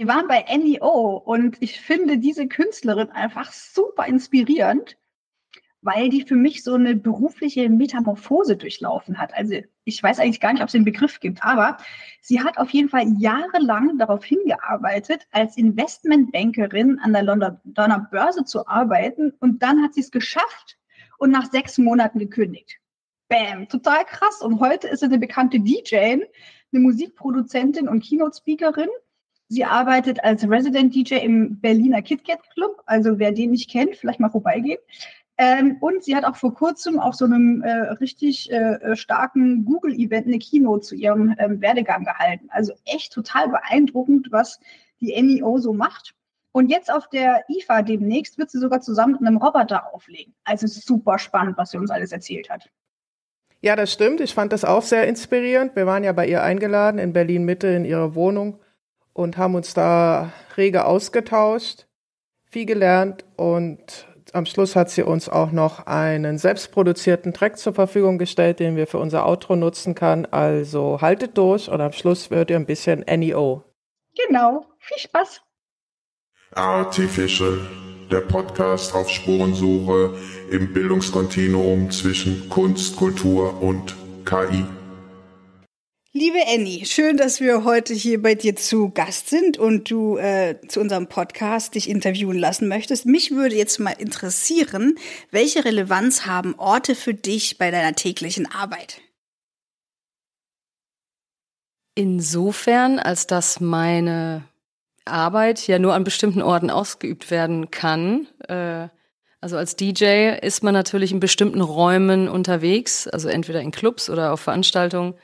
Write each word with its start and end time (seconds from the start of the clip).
Wir 0.00 0.08
waren 0.08 0.28
bei 0.28 0.46
NEO 0.56 1.18
und 1.18 1.58
ich 1.60 1.78
finde 1.78 2.16
diese 2.16 2.48
Künstlerin 2.48 3.10
einfach 3.10 3.52
super 3.52 4.06
inspirierend 4.06 4.96
weil 5.82 6.08
die 6.10 6.22
für 6.22 6.36
mich 6.36 6.62
so 6.62 6.74
eine 6.74 6.94
berufliche 6.94 7.68
Metamorphose 7.68 8.56
durchlaufen 8.56 9.18
hat. 9.18 9.34
Also 9.34 9.60
ich 9.84 10.02
weiß 10.02 10.18
eigentlich 10.18 10.40
gar 10.40 10.52
nicht, 10.52 10.62
ob 10.62 10.68
es 10.68 10.72
den 10.72 10.84
Begriff 10.84 11.20
gibt, 11.20 11.42
aber 11.42 11.78
sie 12.20 12.40
hat 12.42 12.58
auf 12.58 12.70
jeden 12.70 12.88
Fall 12.88 13.04
jahrelang 13.18 13.98
darauf 13.98 14.24
hingearbeitet, 14.24 15.26
als 15.30 15.56
Investmentbankerin 15.56 16.98
an 16.98 17.12
der 17.12 17.22
Londoner 17.22 18.08
Börse 18.10 18.44
zu 18.44 18.66
arbeiten 18.66 19.32
und 19.40 19.62
dann 19.62 19.82
hat 19.82 19.94
sie 19.94 20.00
es 20.00 20.10
geschafft 20.10 20.78
und 21.18 21.30
nach 21.30 21.50
sechs 21.50 21.78
Monaten 21.78 22.18
gekündigt. 22.18 22.78
Bam, 23.28 23.68
total 23.68 24.04
krass. 24.06 24.42
Und 24.42 24.60
heute 24.60 24.88
ist 24.88 25.00
sie 25.00 25.06
eine 25.06 25.18
bekannte 25.18 25.60
DJ, 25.60 25.96
eine 25.96 26.26
Musikproduzentin 26.72 27.88
und 27.88 28.02
Keynote-Speakerin. 28.02 28.88
Sie 29.52 29.64
arbeitet 29.64 30.22
als 30.22 30.48
Resident 30.48 30.94
DJ 30.94 31.16
im 31.16 31.58
Berliner 31.58 32.02
KitKat 32.02 32.38
Club. 32.54 32.80
Also 32.86 33.18
wer 33.18 33.32
den 33.32 33.50
nicht 33.50 33.68
kennt, 33.68 33.96
vielleicht 33.96 34.20
mal 34.20 34.30
vorbeigehen. 34.30 34.78
Ähm, 35.38 35.76
und 35.80 36.04
sie 36.04 36.14
hat 36.14 36.24
auch 36.24 36.36
vor 36.36 36.54
kurzem 36.54 37.00
auf 37.00 37.16
so 37.16 37.24
einem 37.24 37.60
äh, 37.62 37.72
richtig 37.94 38.48
äh, 38.52 38.94
starken 38.94 39.64
Google-Event 39.64 40.28
eine 40.28 40.38
Keynote 40.38 40.86
zu 40.86 40.94
ihrem 40.94 41.34
ähm, 41.38 41.60
Werdegang 41.60 42.04
gehalten. 42.04 42.46
Also 42.50 42.74
echt 42.84 43.12
total 43.12 43.48
beeindruckend, 43.48 44.28
was 44.30 44.60
die 45.00 45.20
NEO 45.20 45.58
so 45.58 45.72
macht. 45.72 46.14
Und 46.52 46.68
jetzt 46.68 46.92
auf 46.92 47.08
der 47.08 47.42
IFA 47.48 47.82
demnächst 47.82 48.38
wird 48.38 48.52
sie 48.52 48.60
sogar 48.60 48.80
zusammen 48.80 49.14
mit 49.14 49.26
einem 49.26 49.38
Roboter 49.38 49.92
auflegen. 49.92 50.32
Also 50.44 50.68
super 50.68 51.18
spannend, 51.18 51.58
was 51.58 51.72
sie 51.72 51.78
uns 51.78 51.90
alles 51.90 52.12
erzählt 52.12 52.50
hat. 52.50 52.70
Ja, 53.62 53.74
das 53.74 53.92
stimmt. 53.92 54.20
Ich 54.20 54.32
fand 54.32 54.52
das 54.52 54.64
auch 54.64 54.82
sehr 54.82 55.08
inspirierend. 55.08 55.74
Wir 55.74 55.86
waren 55.86 56.04
ja 56.04 56.12
bei 56.12 56.28
ihr 56.28 56.44
eingeladen 56.44 56.98
in 56.98 57.12
Berlin 57.12 57.44
Mitte 57.44 57.66
in 57.66 57.84
ihrer 57.84 58.14
Wohnung 58.14 58.60
und 59.12 59.36
haben 59.36 59.54
uns 59.54 59.74
da 59.74 60.32
rege 60.56 60.84
ausgetauscht, 60.84 61.86
viel 62.44 62.66
gelernt 62.66 63.24
und 63.36 64.06
am 64.32 64.46
Schluss 64.46 64.76
hat 64.76 64.90
sie 64.90 65.02
uns 65.02 65.28
auch 65.28 65.50
noch 65.50 65.86
einen 65.86 66.38
selbstproduzierten 66.38 67.32
Track 67.32 67.58
zur 67.58 67.74
Verfügung 67.74 68.18
gestellt, 68.18 68.60
den 68.60 68.76
wir 68.76 68.86
für 68.86 68.98
unser 68.98 69.26
Outro 69.26 69.56
nutzen 69.56 69.94
kann. 69.94 70.26
Also 70.26 71.00
haltet 71.00 71.36
durch 71.36 71.68
und 71.68 71.80
am 71.80 71.92
Schluss 71.92 72.30
wird 72.30 72.50
ihr 72.50 72.56
ein 72.56 72.66
bisschen 72.66 73.00
NEO. 73.00 73.64
Genau. 74.26 74.66
Viel 74.78 74.98
Spaß. 74.98 75.40
Artificial, 76.52 77.58
der 78.10 78.20
Podcast 78.20 78.94
auf 78.94 79.08
Spurensuche 79.08 80.14
im 80.50 80.72
Bildungskontinuum 80.72 81.90
zwischen 81.90 82.48
Kunst, 82.48 82.96
Kultur 82.96 83.62
und 83.62 83.94
KI. 84.24 84.64
Liebe 86.12 86.40
Annie, 86.52 86.86
schön, 86.86 87.16
dass 87.16 87.38
wir 87.38 87.62
heute 87.62 87.94
hier 87.94 88.20
bei 88.20 88.34
dir 88.34 88.56
zu 88.56 88.90
Gast 88.90 89.30
sind 89.30 89.58
und 89.58 89.92
du 89.92 90.16
äh, 90.16 90.56
zu 90.66 90.80
unserem 90.80 91.06
Podcast 91.06 91.76
dich 91.76 91.88
interviewen 91.88 92.36
lassen 92.36 92.66
möchtest. 92.66 93.06
Mich 93.06 93.30
würde 93.30 93.54
jetzt 93.54 93.78
mal 93.78 93.92
interessieren, 93.92 94.98
welche 95.30 95.64
Relevanz 95.64 96.26
haben 96.26 96.58
Orte 96.58 96.96
für 96.96 97.14
dich 97.14 97.58
bei 97.58 97.70
deiner 97.70 97.94
täglichen 97.94 98.50
Arbeit? 98.50 99.00
Insofern, 101.94 102.98
als 102.98 103.28
dass 103.28 103.60
meine 103.60 104.42
Arbeit 105.04 105.68
ja 105.68 105.78
nur 105.78 105.94
an 105.94 106.02
bestimmten 106.02 106.42
Orten 106.42 106.70
ausgeübt 106.70 107.30
werden 107.30 107.70
kann. 107.70 108.26
Äh, 108.48 108.88
also 109.40 109.56
als 109.56 109.76
DJ 109.76 110.34
ist 110.42 110.64
man 110.64 110.74
natürlich 110.74 111.12
in 111.12 111.20
bestimmten 111.20 111.60
Räumen 111.60 112.28
unterwegs, 112.28 113.06
also 113.06 113.28
entweder 113.28 113.60
in 113.60 113.70
Clubs 113.70 114.10
oder 114.10 114.32
auf 114.32 114.40
Veranstaltungen 114.40 115.14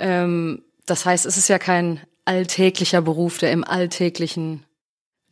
ähm, 0.00 0.64
das 0.86 1.04
heißt, 1.04 1.26
es 1.26 1.36
ist 1.36 1.48
ja 1.48 1.58
kein 1.58 2.00
alltäglicher 2.24 3.02
Beruf, 3.02 3.38
der 3.38 3.52
im 3.52 3.64
alltäglichen 3.64 4.64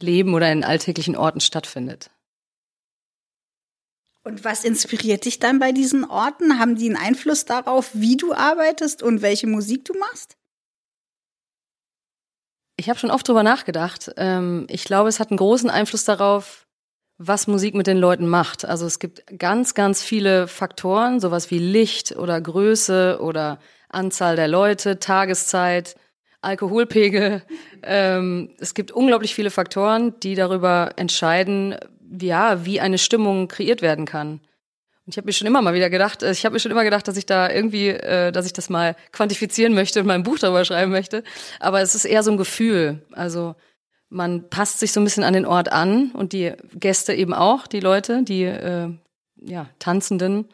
Leben 0.00 0.34
oder 0.34 0.50
in 0.52 0.64
alltäglichen 0.64 1.16
Orten 1.16 1.40
stattfindet. 1.40 2.10
Und 4.22 4.44
was 4.44 4.64
inspiriert 4.64 5.24
dich 5.24 5.38
dann 5.38 5.58
bei 5.58 5.72
diesen 5.72 6.04
Orten? 6.04 6.58
Haben 6.58 6.76
die 6.76 6.86
einen 6.86 6.96
Einfluss 6.96 7.44
darauf, 7.44 7.90
wie 7.94 8.16
du 8.16 8.34
arbeitest 8.34 9.02
und 9.02 9.22
welche 9.22 9.46
Musik 9.46 9.84
du 9.84 9.94
machst? 9.98 10.36
Ich 12.76 12.88
habe 12.88 12.98
schon 12.98 13.10
oft 13.10 13.26
drüber 13.26 13.42
nachgedacht. 13.42 14.12
Ähm, 14.16 14.66
ich 14.68 14.84
glaube, 14.84 15.08
es 15.08 15.18
hat 15.18 15.30
einen 15.30 15.38
großen 15.38 15.70
Einfluss 15.70 16.04
darauf, 16.04 16.66
was 17.16 17.48
Musik 17.48 17.74
mit 17.74 17.86
den 17.86 17.96
Leuten 17.98 18.28
macht. 18.28 18.64
Also 18.64 18.86
es 18.86 18.98
gibt 18.98 19.24
ganz, 19.38 19.74
ganz 19.74 20.02
viele 20.02 20.46
Faktoren, 20.46 21.20
sowas 21.20 21.50
wie 21.50 21.58
Licht 21.58 22.16
oder 22.16 22.40
Größe 22.40 23.18
oder 23.20 23.58
Anzahl 23.88 24.36
der 24.36 24.48
Leute, 24.48 24.98
Tageszeit, 24.98 25.96
Alkoholpegel. 26.40 27.42
Ähm, 27.82 28.50
es 28.58 28.74
gibt 28.74 28.92
unglaublich 28.92 29.34
viele 29.34 29.50
Faktoren, 29.50 30.18
die 30.20 30.34
darüber 30.34 30.92
entscheiden, 30.96 31.76
ja, 32.20 32.64
wie 32.64 32.80
eine 32.80 32.98
Stimmung 32.98 33.48
kreiert 33.48 33.82
werden 33.82 34.06
kann. 34.06 34.40
Und 35.08 35.12
ich 35.14 35.16
habe 35.16 35.26
mir 35.26 35.32
schon 35.32 35.46
immer 35.46 35.62
mal 35.62 35.74
wieder 35.74 35.90
gedacht, 35.90 36.22
äh, 36.22 36.30
ich 36.30 36.44
habe 36.44 36.52
mir 36.52 36.60
schon 36.60 36.70
immer 36.70 36.84
gedacht, 36.84 37.08
dass 37.08 37.16
ich 37.16 37.26
da 37.26 37.50
irgendwie, 37.50 37.88
äh, 37.88 38.30
dass 38.30 38.46
ich 38.46 38.52
das 38.52 38.68
mal 38.68 38.94
quantifizieren 39.12 39.74
möchte 39.74 40.00
und 40.00 40.06
mein 40.06 40.22
Buch 40.22 40.38
darüber 40.38 40.64
schreiben 40.64 40.92
möchte. 40.92 41.24
Aber 41.60 41.80
es 41.80 41.94
ist 41.94 42.04
eher 42.04 42.22
so 42.22 42.30
ein 42.30 42.36
Gefühl. 42.36 43.02
Also 43.12 43.54
man 44.10 44.48
passt 44.48 44.80
sich 44.80 44.92
so 44.92 45.00
ein 45.00 45.04
bisschen 45.04 45.24
an 45.24 45.32
den 45.32 45.46
Ort 45.46 45.72
an 45.72 46.10
und 46.12 46.32
die 46.32 46.52
Gäste 46.74 47.14
eben 47.14 47.34
auch, 47.34 47.66
die 47.66 47.80
Leute, 47.80 48.22
die 48.22 48.44
äh, 48.44 48.90
ja, 49.36 49.70
Tanzenden. 49.78 50.48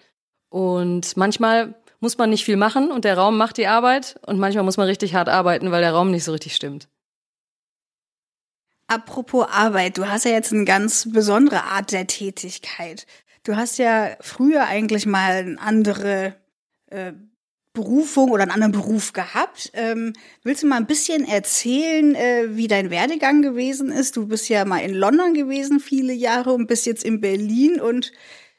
Und 0.50 1.16
manchmal 1.16 1.74
muss 2.04 2.18
man 2.18 2.28
nicht 2.28 2.44
viel 2.44 2.58
machen 2.58 2.90
und 2.90 3.06
der 3.06 3.16
Raum 3.16 3.38
macht 3.38 3.56
die 3.56 3.66
Arbeit 3.66 4.20
und 4.26 4.38
manchmal 4.38 4.62
muss 4.62 4.76
man 4.76 4.86
richtig 4.86 5.14
hart 5.14 5.30
arbeiten, 5.30 5.70
weil 5.70 5.80
der 5.80 5.92
Raum 5.92 6.10
nicht 6.10 6.24
so 6.24 6.32
richtig 6.32 6.54
stimmt. 6.54 6.86
Apropos 8.88 9.46
Arbeit, 9.50 9.96
du 9.96 10.06
hast 10.06 10.26
ja 10.26 10.32
jetzt 10.32 10.52
eine 10.52 10.66
ganz 10.66 11.10
besondere 11.10 11.64
Art 11.64 11.92
der 11.92 12.06
Tätigkeit. 12.06 13.06
Du 13.42 13.56
hast 13.56 13.78
ja 13.78 14.18
früher 14.20 14.66
eigentlich 14.66 15.06
mal 15.06 15.32
eine 15.32 15.58
andere 15.58 16.34
äh, 16.90 17.14
Berufung 17.72 18.30
oder 18.30 18.42
einen 18.42 18.52
anderen 18.52 18.72
Beruf 18.72 19.14
gehabt. 19.14 19.70
Ähm, 19.72 20.12
willst 20.42 20.62
du 20.62 20.66
mal 20.66 20.76
ein 20.76 20.86
bisschen 20.86 21.26
erzählen, 21.26 22.14
äh, 22.14 22.48
wie 22.50 22.68
dein 22.68 22.90
Werdegang 22.90 23.40
gewesen 23.40 23.90
ist? 23.90 24.18
Du 24.18 24.26
bist 24.26 24.50
ja 24.50 24.66
mal 24.66 24.80
in 24.80 24.92
London 24.92 25.32
gewesen 25.32 25.80
viele 25.80 26.12
Jahre 26.12 26.52
und 26.52 26.66
bist 26.66 26.84
jetzt 26.84 27.02
in 27.02 27.22
Berlin. 27.22 27.80
Und 27.80 28.12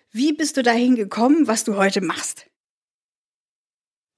wie 0.10 0.34
bist 0.34 0.58
du 0.58 0.64
dahin 0.64 0.96
gekommen, 0.96 1.46
was 1.46 1.64
du 1.64 1.76
heute 1.76 2.02
machst? 2.02 2.48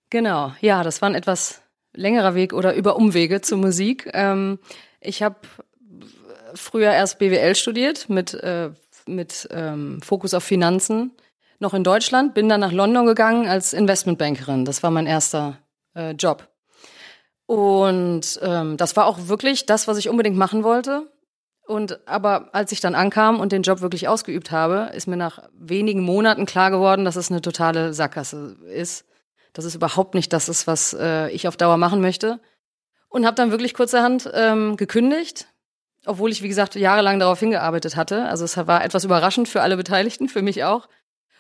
Genau, 0.09 0.53
ja, 0.61 0.83
das 0.83 1.01
war 1.01 1.09
ein 1.09 1.15
etwas 1.15 1.61
längerer 1.93 2.35
Weg 2.35 2.53
oder 2.53 2.75
über 2.75 2.95
Umwege 2.95 3.41
zur 3.41 3.57
Musik. 3.57 4.09
Ähm, 4.13 4.59
ich 5.01 5.21
habe 5.21 5.35
früher 6.53 6.91
erst 6.91 7.19
BWL 7.19 7.55
studiert 7.55 8.09
mit, 8.09 8.33
äh, 8.35 8.71
mit 9.05 9.47
ähm, 9.51 10.01
Fokus 10.01 10.33
auf 10.33 10.43
Finanzen, 10.43 11.11
noch 11.59 11.73
in 11.73 11.83
Deutschland, 11.83 12.33
bin 12.35 12.47
dann 12.49 12.59
nach 12.59 12.71
London 12.71 13.05
gegangen 13.05 13.47
als 13.47 13.73
Investmentbankerin. 13.73 14.63
Das 14.63 14.83
war 14.83 14.91
mein 14.91 15.07
erster 15.07 15.57
äh, 15.95 16.11
Job. 16.11 16.47
Und 17.47 18.39
ähm, 18.43 18.77
das 18.77 18.95
war 18.95 19.07
auch 19.07 19.27
wirklich 19.27 19.65
das, 19.65 19.87
was 19.87 19.97
ich 19.97 20.07
unbedingt 20.07 20.37
machen 20.37 20.63
wollte. 20.63 21.11
Und 21.65 22.07
aber 22.07 22.49
als 22.53 22.71
ich 22.71 22.79
dann 22.79 22.95
ankam 22.95 23.39
und 23.39 23.51
den 23.51 23.63
Job 23.63 23.81
wirklich 23.81 24.07
ausgeübt 24.07 24.51
habe, 24.51 24.91
ist 24.93 25.07
mir 25.07 25.17
nach 25.17 25.49
wenigen 25.53 26.01
Monaten 26.01 26.45
klar 26.45 26.71
geworden, 26.71 27.03
dass 27.03 27.15
es 27.17 27.31
eine 27.31 27.41
totale 27.41 27.93
Sackgasse 27.93 28.55
ist 28.71 29.03
dass 29.57 29.65
es 29.65 29.73
überhaupt 29.73 30.13
nicht 30.13 30.31
das 30.33 30.49
ist, 30.49 30.67
was 30.67 30.93
äh, 30.93 31.31
ich 31.31 31.47
auf 31.47 31.57
Dauer 31.57 31.77
machen 31.77 31.99
möchte. 31.99 32.39
Und 33.09 33.25
habe 33.25 33.35
dann 33.35 33.49
wirklich 33.49 33.73
kurzerhand 33.73 34.29
ähm, 34.35 34.77
gekündigt, 34.77 35.47
obwohl 36.05 36.31
ich, 36.31 36.43
wie 36.43 36.47
gesagt, 36.47 36.75
jahrelang 36.75 37.17
darauf 37.17 37.39
hingearbeitet 37.39 37.95
hatte. 37.95 38.25
Also 38.25 38.45
es 38.45 38.55
war 38.55 38.85
etwas 38.85 39.03
überraschend 39.03 39.47
für 39.47 39.63
alle 39.63 39.75
Beteiligten, 39.75 40.29
für 40.29 40.43
mich 40.43 40.63
auch. 40.63 40.87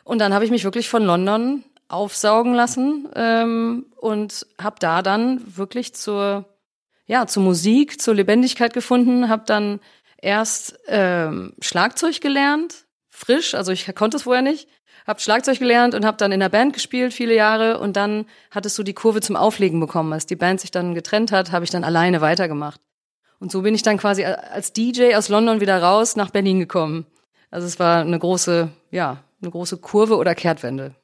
Und 0.03 0.17
dann 0.17 0.33
habe 0.33 0.45
ich 0.45 0.51
mich 0.51 0.63
wirklich 0.63 0.89
von 0.89 1.03
London 1.03 1.63
aufsaugen 1.89 2.55
lassen 2.55 3.07
ähm, 3.13 3.85
und 3.97 4.47
habe 4.59 4.77
da 4.79 5.03
dann 5.03 5.43
wirklich 5.55 5.93
zur 5.93 6.45
ja 7.05 7.27
zur 7.27 7.43
Musik, 7.43 8.01
zur 8.01 8.15
Lebendigkeit 8.15 8.73
gefunden. 8.73 9.29
Habe 9.29 9.43
dann 9.45 9.79
erst 10.19 10.79
ähm, 10.87 11.53
Schlagzeug 11.61 12.19
gelernt, 12.19 12.85
frisch, 13.09 13.53
also 13.53 13.71
ich 13.71 13.93
konnte 13.93 14.17
es 14.17 14.23
vorher 14.23 14.41
nicht 14.41 14.67
habe 15.07 15.21
Schlagzeug 15.21 15.59
gelernt 15.59 15.95
und 15.95 16.05
habe 16.05 16.17
dann 16.17 16.33
in 16.33 16.41
der 16.41 16.49
Band 16.49 16.73
gespielt 16.73 17.13
viele 17.13 17.33
Jahre 17.33 17.79
und 17.79 17.95
dann 17.95 18.25
hattest 18.51 18.77
du 18.77 18.83
die 18.83 18.93
Kurve 18.93 19.21
zum 19.21 19.37
Auflegen 19.37 19.79
bekommen. 19.79 20.11
Als 20.11 20.25
die 20.25 20.35
Band 20.35 20.59
sich 20.59 20.69
dann 20.69 20.93
getrennt 20.93 21.31
hat, 21.31 21.51
habe 21.51 21.63
ich 21.63 21.71
dann 21.71 21.85
alleine 21.85 22.19
weitergemacht. 22.19 22.81
Und 23.39 23.51
so 23.51 23.61
bin 23.61 23.73
ich 23.73 23.83
dann 23.83 23.97
quasi 23.97 24.25
als 24.25 24.73
DJ 24.73 25.15
aus 25.15 25.29
London 25.29 25.61
wieder 25.61 25.81
raus 25.81 26.15
nach 26.15 26.31
Berlin 26.31 26.59
gekommen. 26.59 27.05
Also 27.49 27.65
es 27.65 27.79
war 27.79 28.01
eine 28.01 28.19
große, 28.19 28.69
ja, 28.91 29.23
eine 29.41 29.51
große 29.51 29.77
Kurve 29.77 30.17
oder 30.17 30.35
Kehrtwende. 30.35 30.95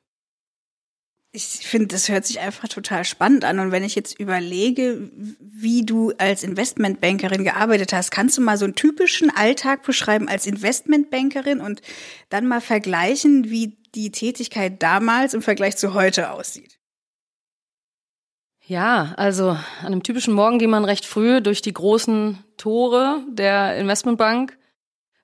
Ich 1.35 1.67
finde, 1.67 1.87
das 1.87 2.09
hört 2.09 2.27
sich 2.27 2.39
einfach 2.39 2.67
total 2.67 3.03
spannend 3.05 3.43
an. 3.43 3.57
Und 3.57 3.71
wenn 3.71 3.83
ich 3.83 3.95
jetzt 3.95 4.19
überlege, 4.19 5.09
wie 5.39 5.83
du 5.83 6.13
als 6.19 6.43
Investmentbankerin 6.43 7.43
gearbeitet 7.43 7.91
hast, 7.91 8.11
kannst 8.11 8.37
du 8.37 8.41
mal 8.41 8.55
so 8.55 8.65
einen 8.65 8.75
typischen 8.75 9.35
Alltag 9.35 9.81
beschreiben 9.81 10.29
als 10.29 10.45
Investmentbankerin 10.45 11.59
und 11.59 11.81
dann 12.29 12.45
mal 12.45 12.61
vergleichen, 12.61 13.49
wie 13.49 13.75
die 13.95 14.11
Tätigkeit 14.11 14.83
damals 14.83 15.33
im 15.33 15.41
Vergleich 15.41 15.75
zu 15.75 15.95
heute 15.95 16.29
aussieht? 16.29 16.77
Ja, 18.65 19.15
also 19.17 19.49
an 19.49 19.87
einem 19.87 20.03
typischen 20.03 20.35
Morgen 20.35 20.59
ging 20.59 20.69
man 20.69 20.85
recht 20.85 21.05
früh 21.05 21.41
durch 21.41 21.63
die 21.63 21.73
großen 21.73 22.43
Tore 22.57 23.25
der 23.27 23.75
Investmentbank. 23.77 24.55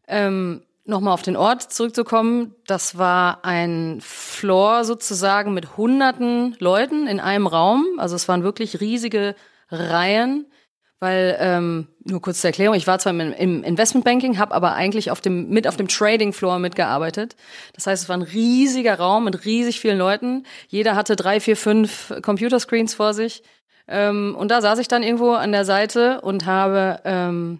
Ähm, 0.07 0.63
Nochmal 0.89 1.13
auf 1.13 1.21
den 1.21 1.37
Ort 1.37 1.71
zurückzukommen, 1.71 2.55
das 2.65 2.97
war 2.97 3.45
ein 3.45 3.99
Floor 4.01 4.83
sozusagen 4.83 5.53
mit 5.53 5.77
hunderten 5.77 6.55
Leuten 6.57 7.05
in 7.05 7.19
einem 7.19 7.45
Raum. 7.45 7.85
Also 7.97 8.15
es 8.15 8.27
waren 8.27 8.41
wirklich 8.41 8.81
riesige 8.81 9.35
Reihen, 9.69 10.47
weil 10.99 11.37
ähm, 11.39 11.89
nur 12.05 12.23
kurz 12.23 12.41
zur 12.41 12.47
Erklärung, 12.47 12.75
ich 12.75 12.87
war 12.87 12.97
zwar 12.97 13.13
im, 13.13 13.63
Investmentbanking, 13.63 14.39
habe 14.39 14.55
aber 14.55 14.73
eigentlich 14.73 15.11
auf 15.11 15.21
dem 15.21 15.49
mit 15.49 15.67
auf 15.67 15.77
dem 15.77 15.87
Trading 15.87 16.33
Floor 16.33 16.57
mitgearbeitet. 16.57 17.35
Das 17.75 17.85
heißt, 17.85 18.01
es 18.01 18.09
war 18.09 18.17
ein 18.17 18.23
riesiger 18.23 18.95
Raum 18.97 19.25
mit 19.25 19.45
riesig 19.45 19.79
vielen 19.79 19.99
Leuten. 19.99 20.43
Jeder 20.69 20.95
hatte 20.95 21.15
drei, 21.15 21.39
vier, 21.39 21.55
fünf 21.55 22.11
Computerscreens 22.23 22.95
vor 22.95 23.13
sich. 23.13 23.43
Ähm, 23.87 24.35
und 24.35 24.49
da 24.49 24.59
saß 24.59 24.79
ich 24.79 24.87
dann 24.87 25.03
irgendwo 25.03 25.33
an 25.33 25.51
der 25.51 25.65
Seite 25.65 26.21
und 26.21 26.47
habe 26.47 26.99
ähm, 27.05 27.59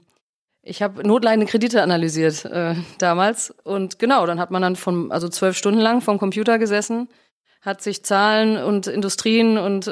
ich 0.69 0.81
habe 0.81 1.05
notleidende 1.05 1.49
Kredite 1.49 1.81
analysiert 1.81 2.45
äh, 2.45 2.75
damals 2.99 3.53
und 3.63 3.99
genau, 3.99 4.25
dann 4.25 4.39
hat 4.39 4.51
man 4.51 4.61
dann 4.61 4.75
von 4.75 5.11
also 5.11 5.27
zwölf 5.27 5.57
Stunden 5.57 5.79
lang 5.79 6.01
vom 6.01 6.19
Computer 6.19 6.59
gesessen, 6.59 7.09
hat 7.61 7.81
sich 7.81 8.05
Zahlen 8.05 8.57
und 8.57 8.87
Industrien 8.87 9.57
und 9.57 9.87
äh, 9.87 9.91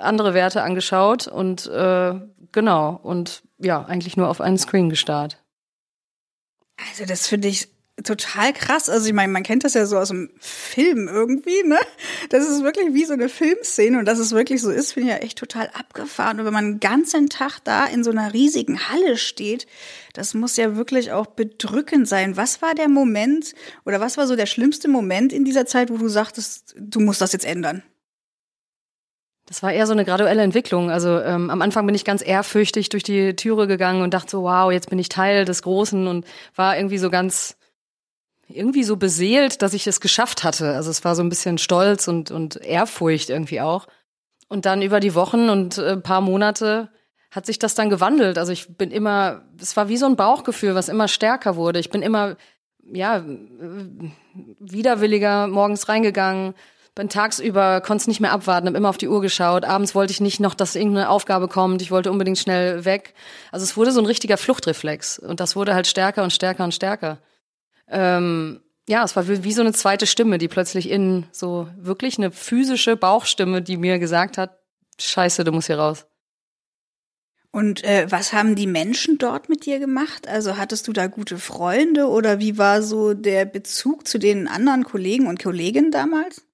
andere 0.00 0.32
Werte 0.32 0.62
angeschaut 0.62 1.26
und 1.26 1.66
äh, 1.66 2.14
genau 2.52 3.00
und 3.02 3.42
ja 3.58 3.84
eigentlich 3.84 4.16
nur 4.16 4.28
auf 4.28 4.40
einen 4.40 4.58
Screen 4.58 4.88
gestarrt. 4.88 5.42
Also 6.88 7.04
das 7.04 7.26
finde 7.26 7.48
ich 7.48 7.68
total 8.04 8.52
krass. 8.52 8.88
Also 8.88 9.06
ich 9.06 9.12
meine, 9.12 9.32
man 9.32 9.42
kennt 9.42 9.64
das 9.64 9.74
ja 9.74 9.86
so 9.86 9.98
aus 9.98 10.08
dem 10.08 10.30
Film 10.38 11.08
irgendwie, 11.08 11.62
ne? 11.64 11.78
Das 12.30 12.48
ist 12.48 12.62
wirklich 12.62 12.94
wie 12.94 13.04
so 13.04 13.12
eine 13.12 13.28
Filmszene 13.28 13.98
und 13.98 14.04
dass 14.04 14.18
es 14.18 14.32
wirklich 14.32 14.60
so 14.60 14.70
ist, 14.70 14.92
finde 14.92 15.10
ich 15.10 15.14
ja 15.16 15.20
echt 15.22 15.38
total 15.38 15.68
abgefahren. 15.74 16.40
Und 16.40 16.46
wenn 16.46 16.52
man 16.52 16.72
den 16.72 16.80
ganzen 16.80 17.28
Tag 17.28 17.60
da 17.64 17.86
in 17.86 18.04
so 18.04 18.10
einer 18.10 18.32
riesigen 18.32 18.88
Halle 18.88 19.16
steht, 19.16 19.66
das 20.12 20.34
muss 20.34 20.56
ja 20.56 20.76
wirklich 20.76 21.12
auch 21.12 21.26
bedrückend 21.26 22.08
sein. 22.08 22.36
Was 22.36 22.62
war 22.62 22.74
der 22.74 22.88
Moment 22.88 23.54
oder 23.84 24.00
was 24.00 24.16
war 24.16 24.26
so 24.26 24.36
der 24.36 24.46
schlimmste 24.46 24.88
Moment 24.88 25.32
in 25.32 25.44
dieser 25.44 25.66
Zeit, 25.66 25.90
wo 25.90 25.96
du 25.96 26.08
sagtest, 26.08 26.74
du 26.78 27.00
musst 27.00 27.20
das 27.20 27.32
jetzt 27.32 27.44
ändern? 27.44 27.82
Das 29.46 29.62
war 29.62 29.72
eher 29.72 29.86
so 29.86 29.92
eine 29.92 30.04
graduelle 30.04 30.42
Entwicklung. 30.42 30.90
Also 30.90 31.20
ähm, 31.20 31.50
am 31.50 31.62
Anfang 31.62 31.84
bin 31.84 31.94
ich 31.94 32.04
ganz 32.04 32.26
ehrfürchtig 32.26 32.88
durch 32.88 33.02
die 33.02 33.34
Türe 33.34 33.66
gegangen 33.66 34.02
und 34.02 34.14
dachte 34.14 34.30
so, 34.30 34.44
wow, 34.44 34.70
jetzt 34.72 34.88
bin 34.88 34.98
ich 34.98 35.08
Teil 35.08 35.44
des 35.44 35.62
Großen 35.62 36.06
und 36.06 36.24
war 36.54 36.76
irgendwie 36.76 36.98
so 36.98 37.10
ganz 37.10 37.56
irgendwie 38.54 38.84
so 38.84 38.96
beseelt, 38.96 39.62
dass 39.62 39.74
ich 39.74 39.86
es 39.86 40.00
geschafft 40.00 40.44
hatte. 40.44 40.74
Also 40.74 40.90
es 40.90 41.04
war 41.04 41.14
so 41.14 41.22
ein 41.22 41.28
bisschen 41.28 41.58
Stolz 41.58 42.08
und, 42.08 42.30
und 42.30 42.56
Ehrfurcht 42.56 43.30
irgendwie 43.30 43.60
auch. 43.60 43.86
Und 44.48 44.66
dann 44.66 44.82
über 44.82 45.00
die 45.00 45.14
Wochen 45.14 45.48
und 45.48 45.78
ein 45.78 45.98
äh, 45.98 46.00
paar 46.00 46.20
Monate 46.20 46.90
hat 47.30 47.46
sich 47.46 47.58
das 47.58 47.74
dann 47.74 47.88
gewandelt. 47.88 48.36
Also 48.36 48.52
ich 48.52 48.76
bin 48.76 48.90
immer, 48.90 49.42
es 49.58 49.76
war 49.76 49.88
wie 49.88 49.96
so 49.96 50.06
ein 50.06 50.16
Bauchgefühl, 50.16 50.74
was 50.74 50.90
immer 50.90 51.08
stärker 51.08 51.56
wurde. 51.56 51.78
Ich 51.78 51.88
bin 51.88 52.02
immer, 52.02 52.36
ja, 52.84 53.24
widerwilliger 54.58 55.46
morgens 55.46 55.88
reingegangen, 55.88 56.54
bin 56.94 57.08
tagsüber, 57.08 57.80
konnte 57.80 58.02
es 58.02 58.06
nicht 58.08 58.20
mehr 58.20 58.32
abwarten, 58.32 58.66
habe 58.66 58.76
immer 58.76 58.90
auf 58.90 58.98
die 58.98 59.08
Uhr 59.08 59.22
geschaut. 59.22 59.64
Abends 59.64 59.94
wollte 59.94 60.12
ich 60.12 60.20
nicht 60.20 60.40
noch, 60.40 60.52
dass 60.52 60.76
irgendeine 60.76 61.08
Aufgabe 61.08 61.48
kommt. 61.48 61.80
Ich 61.80 61.90
wollte 61.90 62.10
unbedingt 62.10 62.38
schnell 62.38 62.84
weg. 62.84 63.14
Also 63.50 63.64
es 63.64 63.78
wurde 63.78 63.92
so 63.92 64.00
ein 64.00 64.06
richtiger 64.06 64.36
Fluchtreflex. 64.36 65.18
Und 65.18 65.40
das 65.40 65.56
wurde 65.56 65.74
halt 65.74 65.86
stärker 65.86 66.22
und 66.22 66.34
stärker 66.34 66.64
und 66.64 66.74
stärker 66.74 67.18
ähm, 67.92 68.60
ja, 68.88 69.04
es 69.04 69.14
war 69.14 69.28
wie, 69.28 69.52
so 69.52 69.60
eine 69.60 69.72
zweite 69.72 70.06
Stimme, 70.06 70.38
die 70.38 70.48
plötzlich 70.48 70.90
in 70.90 71.26
so 71.30 71.68
wirklich 71.76 72.18
eine 72.18 72.32
physische 72.32 72.96
Bauchstimme, 72.96 73.62
die 73.62 73.76
mir 73.76 73.98
gesagt 73.98 74.38
hat, 74.38 74.58
Scheiße, 75.00 75.44
du 75.44 75.52
musst 75.52 75.68
hier 75.68 75.78
raus. 75.78 76.06
Und 77.52 77.84
äh, 77.84 78.06
was 78.10 78.32
haben 78.32 78.56
die 78.56 78.66
Menschen 78.66 79.18
dort 79.18 79.48
mit 79.48 79.66
dir 79.66 79.78
gemacht? 79.78 80.26
Also 80.26 80.56
hattest 80.56 80.88
du 80.88 80.92
da 80.92 81.06
gute 81.06 81.36
Freunde 81.36 82.08
oder 82.08 82.38
wie 82.38 82.56
war 82.56 82.82
so 82.82 83.12
der 83.12 83.44
Bezug 83.44 84.08
zu 84.08 84.18
den 84.18 84.48
anderen 84.48 84.84
Kollegen 84.84 85.26
und 85.26 85.40
Kolleginnen 85.40 85.90
damals? 85.90 86.46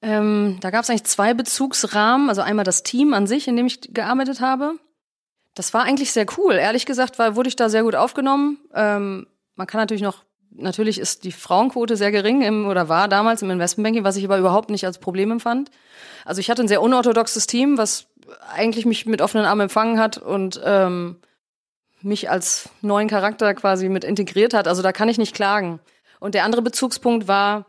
Ähm, 0.00 0.58
da 0.60 0.70
gab 0.70 0.84
es 0.84 0.90
eigentlich 0.90 1.04
zwei 1.04 1.34
Bezugsrahmen. 1.34 2.28
Also 2.28 2.40
einmal 2.42 2.64
das 2.64 2.84
Team 2.84 3.12
an 3.12 3.26
sich, 3.26 3.48
in 3.48 3.56
dem 3.56 3.66
ich 3.66 3.92
gearbeitet 3.92 4.40
habe. 4.40 4.78
Das 5.54 5.74
war 5.74 5.82
eigentlich 5.82 6.12
sehr 6.12 6.26
cool. 6.38 6.54
Ehrlich 6.54 6.86
gesagt, 6.86 7.18
war, 7.18 7.34
wurde 7.34 7.48
ich 7.48 7.56
da 7.56 7.68
sehr 7.68 7.82
gut 7.82 7.96
aufgenommen. 7.96 8.58
Ähm, 8.72 9.26
man 9.60 9.66
kann 9.66 9.78
natürlich 9.78 10.02
noch, 10.02 10.24
natürlich 10.52 10.98
ist 10.98 11.24
die 11.24 11.32
Frauenquote 11.32 11.94
sehr 11.98 12.10
gering 12.10 12.40
im, 12.40 12.66
oder 12.66 12.88
war 12.88 13.08
damals 13.08 13.42
im 13.42 13.50
Investmentbanking, 13.50 14.04
was 14.04 14.16
ich 14.16 14.24
aber 14.24 14.38
überhaupt 14.38 14.70
nicht 14.70 14.86
als 14.86 14.96
Problem 14.96 15.30
empfand. 15.30 15.70
Also 16.24 16.40
ich 16.40 16.48
hatte 16.48 16.62
ein 16.62 16.68
sehr 16.68 16.80
unorthodoxes 16.80 17.46
Team, 17.46 17.76
was 17.76 18.06
eigentlich 18.54 18.86
mich 18.86 19.04
mit 19.04 19.20
offenen 19.20 19.44
Armen 19.44 19.60
empfangen 19.60 20.00
hat 20.00 20.16
und 20.16 20.58
ähm, 20.64 21.16
mich 22.00 22.30
als 22.30 22.70
neuen 22.80 23.06
Charakter 23.06 23.52
quasi 23.52 23.90
mit 23.90 24.02
integriert 24.02 24.54
hat. 24.54 24.66
Also 24.66 24.80
da 24.80 24.92
kann 24.92 25.10
ich 25.10 25.18
nicht 25.18 25.34
klagen. 25.34 25.78
Und 26.20 26.34
der 26.34 26.44
andere 26.44 26.62
Bezugspunkt 26.62 27.28
war, 27.28 27.66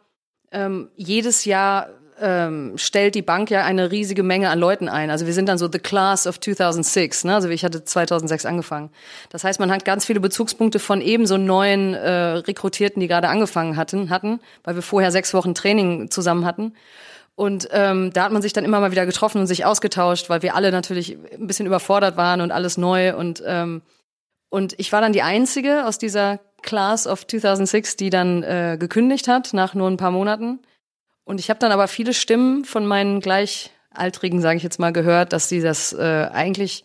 ähm, 0.53 0.91
jedes 0.95 1.43
Jahr 1.43 1.89
ähm, 2.21 2.77
stellt 2.77 3.15
die 3.15 3.21
Bank 3.21 3.49
ja 3.49 3.63
eine 3.63 3.91
riesige 3.91 4.23
Menge 4.23 4.49
an 4.49 4.59
Leuten 4.59 4.87
ein. 4.87 5.09
Also 5.09 5.25
wir 5.25 5.33
sind 5.33 5.49
dann 5.49 5.57
so 5.57 5.69
the 5.71 5.79
class 5.79 6.27
of 6.27 6.39
2006. 6.39 7.25
Ne? 7.25 7.35
Also 7.35 7.49
ich 7.49 7.65
hatte 7.65 7.83
2006 7.83 8.45
angefangen. 8.45 8.89
Das 9.29 9.43
heißt, 9.43 9.59
man 9.59 9.71
hat 9.71 9.83
ganz 9.83 10.05
viele 10.05 10.19
Bezugspunkte 10.19 10.79
von 10.79 11.01
eben 11.01 11.25
so 11.25 11.37
neuen 11.37 11.93
äh, 11.93 12.09
Rekrutierten, 12.09 12.99
die 12.99 13.07
gerade 13.07 13.29
angefangen 13.29 13.75
hatten, 13.75 14.09
hatten, 14.09 14.39
weil 14.63 14.75
wir 14.75 14.81
vorher 14.81 15.11
sechs 15.11 15.33
Wochen 15.33 15.55
Training 15.55 16.09
zusammen 16.11 16.45
hatten. 16.45 16.73
Und 17.35 17.69
ähm, 17.71 18.11
da 18.13 18.25
hat 18.25 18.31
man 18.31 18.41
sich 18.41 18.53
dann 18.53 18.65
immer 18.65 18.79
mal 18.79 18.91
wieder 18.91 19.05
getroffen 19.05 19.39
und 19.39 19.47
sich 19.47 19.65
ausgetauscht, 19.65 20.29
weil 20.29 20.41
wir 20.41 20.55
alle 20.55 20.71
natürlich 20.71 21.17
ein 21.33 21.47
bisschen 21.47 21.65
überfordert 21.65 22.17
waren 22.17 22.41
und 22.41 22.51
alles 22.51 22.77
neu. 22.77 23.15
Und, 23.15 23.41
ähm, 23.45 23.81
und 24.49 24.75
ich 24.77 24.91
war 24.91 25.01
dann 25.01 25.13
die 25.13 25.23
Einzige 25.23 25.85
aus 25.85 25.97
dieser 25.97 26.39
Class 26.61 27.07
of 27.07 27.25
2006, 27.25 27.95
die 27.95 28.09
dann 28.09 28.43
äh, 28.43 28.77
gekündigt 28.79 29.27
hat 29.27 29.53
nach 29.53 29.73
nur 29.73 29.89
ein 29.89 29.97
paar 29.97 30.11
Monaten. 30.11 30.59
Und 31.23 31.39
ich 31.39 31.49
habe 31.49 31.59
dann 31.59 31.71
aber 31.71 31.87
viele 31.87 32.13
Stimmen 32.13 32.65
von 32.65 32.85
meinen 32.85 33.19
Gleichaltrigen, 33.19 34.41
sage 34.41 34.57
ich 34.57 34.63
jetzt 34.63 34.79
mal, 34.79 34.91
gehört, 34.91 35.33
dass 35.33 35.49
sie 35.49 35.61
das 35.61 35.93
äh, 35.93 36.29
eigentlich 36.31 36.83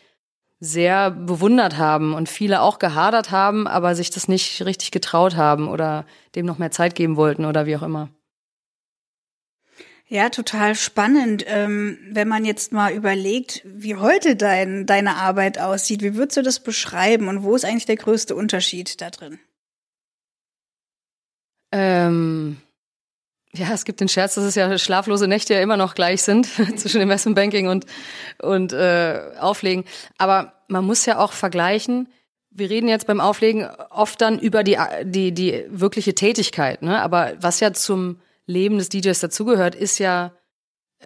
sehr 0.58 1.10
bewundert 1.10 1.76
haben 1.76 2.14
und 2.14 2.28
viele 2.28 2.62
auch 2.62 2.78
gehadert 2.78 3.30
haben, 3.30 3.66
aber 3.66 3.94
sich 3.94 4.10
das 4.10 4.28
nicht 4.28 4.64
richtig 4.64 4.90
getraut 4.90 5.36
haben 5.36 5.68
oder 5.68 6.06
dem 6.34 6.46
noch 6.46 6.58
mehr 6.58 6.70
Zeit 6.70 6.94
geben 6.94 7.16
wollten 7.16 7.44
oder 7.44 7.66
wie 7.66 7.76
auch 7.76 7.82
immer. 7.82 8.10
Ja, 10.08 10.30
total 10.30 10.76
spannend. 10.76 11.44
Ähm, 11.48 11.98
wenn 12.12 12.28
man 12.28 12.44
jetzt 12.44 12.72
mal 12.72 12.92
überlegt, 12.92 13.62
wie 13.64 13.96
heute 13.96 14.36
dein, 14.36 14.86
deine 14.86 15.16
Arbeit 15.16 15.58
aussieht, 15.58 16.00
wie 16.02 16.14
würdest 16.14 16.36
du 16.36 16.42
das 16.42 16.60
beschreiben 16.60 17.26
und 17.26 17.42
wo 17.42 17.56
ist 17.56 17.64
eigentlich 17.64 17.86
der 17.86 17.96
größte 17.96 18.36
Unterschied 18.36 19.00
da 19.00 19.10
drin? 19.10 19.40
Ähm, 21.72 22.58
ja, 23.58 23.72
es 23.72 23.84
gibt 23.84 24.00
den 24.00 24.08
Scherz, 24.08 24.34
dass 24.34 24.44
es 24.44 24.54
ja 24.54 24.76
schlaflose 24.78 25.28
Nächte 25.28 25.54
ja 25.54 25.60
immer 25.60 25.76
noch 25.76 25.94
gleich 25.94 26.22
sind 26.22 26.46
zwischen 26.76 27.00
Investmentbanking 27.00 27.68
und, 27.68 27.86
und 28.40 28.72
äh, 28.72 29.32
Auflegen. 29.40 29.84
Aber 30.18 30.52
man 30.68 30.84
muss 30.84 31.06
ja 31.06 31.18
auch 31.18 31.32
vergleichen, 31.32 32.08
wir 32.50 32.70
reden 32.70 32.88
jetzt 32.88 33.06
beim 33.06 33.20
Auflegen 33.20 33.68
oft 33.90 34.20
dann 34.20 34.38
über 34.38 34.62
die, 34.62 34.78
die, 35.04 35.32
die 35.32 35.64
wirkliche 35.68 36.14
Tätigkeit, 36.14 36.80
ne? 36.80 37.02
Aber 37.02 37.34
was 37.38 37.60
ja 37.60 37.72
zum 37.74 38.20
Leben 38.46 38.78
des 38.78 38.88
DJs 38.88 39.18
dazugehört, 39.20 39.74
ist 39.74 39.98
ja 39.98 40.32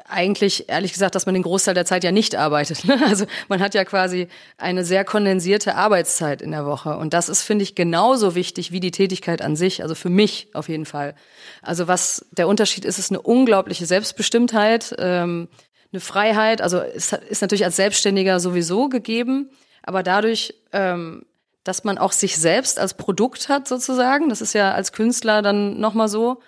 eigentlich, 0.06 0.68
ehrlich 0.68 0.92
gesagt, 0.92 1.14
dass 1.14 1.26
man 1.26 1.34
den 1.34 1.42
Großteil 1.42 1.74
der 1.74 1.84
Zeit 1.84 2.04
ja 2.04 2.12
nicht 2.12 2.36
arbeitet. 2.36 2.84
Ne? 2.84 2.98
Also 3.08 3.26
man 3.48 3.60
hat 3.60 3.74
ja 3.74 3.84
quasi 3.84 4.28
eine 4.56 4.84
sehr 4.84 5.04
kondensierte 5.04 5.74
Arbeitszeit 5.74 6.42
in 6.42 6.52
der 6.52 6.64
Woche. 6.64 6.96
Und 6.96 7.12
das 7.12 7.28
ist, 7.28 7.42
finde 7.42 7.64
ich, 7.64 7.74
genauso 7.74 8.34
wichtig 8.34 8.70
wie 8.72 8.80
die 8.80 8.92
Tätigkeit 8.92 9.42
an 9.42 9.56
sich. 9.56 9.82
Also 9.82 9.94
für 9.94 10.10
mich 10.10 10.48
auf 10.54 10.68
jeden 10.68 10.86
Fall. 10.86 11.14
Also 11.62 11.88
was 11.88 12.26
der 12.30 12.46
Unterschied 12.46 12.84
ist, 12.84 12.98
ist 12.98 13.10
eine 13.10 13.20
unglaubliche 13.20 13.86
Selbstbestimmtheit, 13.86 14.94
ähm, 14.98 15.48
eine 15.92 16.00
Freiheit. 16.00 16.62
Also 16.62 16.78
es 16.78 17.12
ist 17.12 17.42
natürlich 17.42 17.64
als 17.64 17.76
Selbstständiger 17.76 18.38
sowieso 18.38 18.88
gegeben, 18.88 19.50
aber 19.82 20.02
dadurch, 20.04 20.54
ähm, 20.72 21.26
dass 21.64 21.84
man 21.84 21.98
auch 21.98 22.12
sich 22.12 22.36
selbst 22.36 22.78
als 22.78 22.94
Produkt 22.94 23.48
hat 23.48 23.66
sozusagen, 23.66 24.28
das 24.28 24.40
ist 24.40 24.54
ja 24.54 24.72
als 24.72 24.92
Künstler 24.92 25.42
dann 25.42 25.80
nochmal 25.80 26.08
so, 26.08 26.40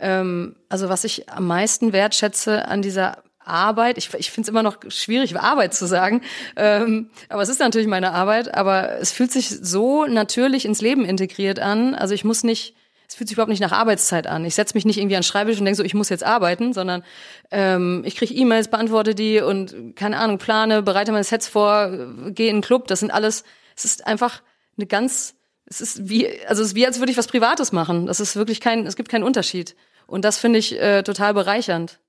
ähm, 0.00 0.56
also 0.68 0.88
was 0.88 1.04
ich 1.04 1.28
am 1.28 1.46
meisten 1.46 1.92
wertschätze 1.92 2.66
an 2.68 2.82
dieser 2.82 3.22
Arbeit, 3.44 3.98
ich, 3.98 4.12
ich 4.14 4.30
finde 4.30 4.46
es 4.46 4.48
immer 4.48 4.62
noch 4.62 4.78
schwierig, 4.88 5.36
Arbeit 5.38 5.74
zu 5.74 5.86
sagen, 5.86 6.22
ähm, 6.56 7.10
aber 7.28 7.42
es 7.42 7.48
ist 7.48 7.60
natürlich 7.60 7.88
meine 7.88 8.12
Arbeit, 8.12 8.54
aber 8.54 8.98
es 8.98 9.12
fühlt 9.12 9.32
sich 9.32 9.48
so 9.48 10.06
natürlich 10.06 10.64
ins 10.64 10.80
Leben 10.80 11.04
integriert 11.04 11.60
an. 11.60 11.94
Also 11.94 12.14
ich 12.14 12.24
muss 12.24 12.42
nicht, 12.42 12.74
es 13.06 13.14
fühlt 13.14 13.28
sich 13.28 13.36
überhaupt 13.36 13.50
nicht 13.50 13.60
nach 13.60 13.72
Arbeitszeit 13.72 14.26
an. 14.26 14.44
Ich 14.44 14.54
setze 14.54 14.74
mich 14.74 14.86
nicht 14.86 14.98
irgendwie 14.98 15.16
an 15.16 15.22
Schreibtisch 15.22 15.58
und 15.58 15.66
denke 15.66 15.76
so, 15.76 15.84
ich 15.84 15.94
muss 15.94 16.08
jetzt 16.08 16.24
arbeiten, 16.24 16.72
sondern 16.72 17.04
ähm, 17.50 18.02
ich 18.06 18.16
kriege 18.16 18.34
E-Mails, 18.34 18.68
beantworte 18.68 19.14
die 19.14 19.40
und 19.40 19.94
keine 19.94 20.18
Ahnung, 20.18 20.38
plane, 20.38 20.82
bereite 20.82 21.12
meine 21.12 21.24
Sets 21.24 21.48
vor, 21.48 21.90
gehe 22.30 22.48
in 22.48 22.56
einen 22.56 22.62
Club. 22.62 22.88
Das 22.88 23.00
sind 23.00 23.10
alles, 23.10 23.44
es 23.76 23.84
ist 23.84 24.06
einfach 24.06 24.42
eine 24.76 24.86
ganz 24.86 25.34
es 25.66 25.80
ist 25.80 26.08
wie, 26.08 26.28
also 26.46 26.62
es 26.62 26.68
ist 26.68 26.74
wie, 26.74 26.86
als 26.86 26.98
würde 26.98 27.12
ich 27.12 27.18
was 27.18 27.26
Privates 27.26 27.72
machen. 27.72 28.06
Das 28.06 28.20
ist 28.20 28.36
wirklich 28.36 28.60
kein, 28.60 28.86
es 28.86 28.96
gibt 28.96 29.08
keinen 29.08 29.24
Unterschied. 29.24 29.74
Und 30.06 30.24
das 30.24 30.38
finde 30.38 30.58
ich 30.58 30.78
äh, 30.80 31.02
total 31.02 31.34
bereichernd. 31.34 32.00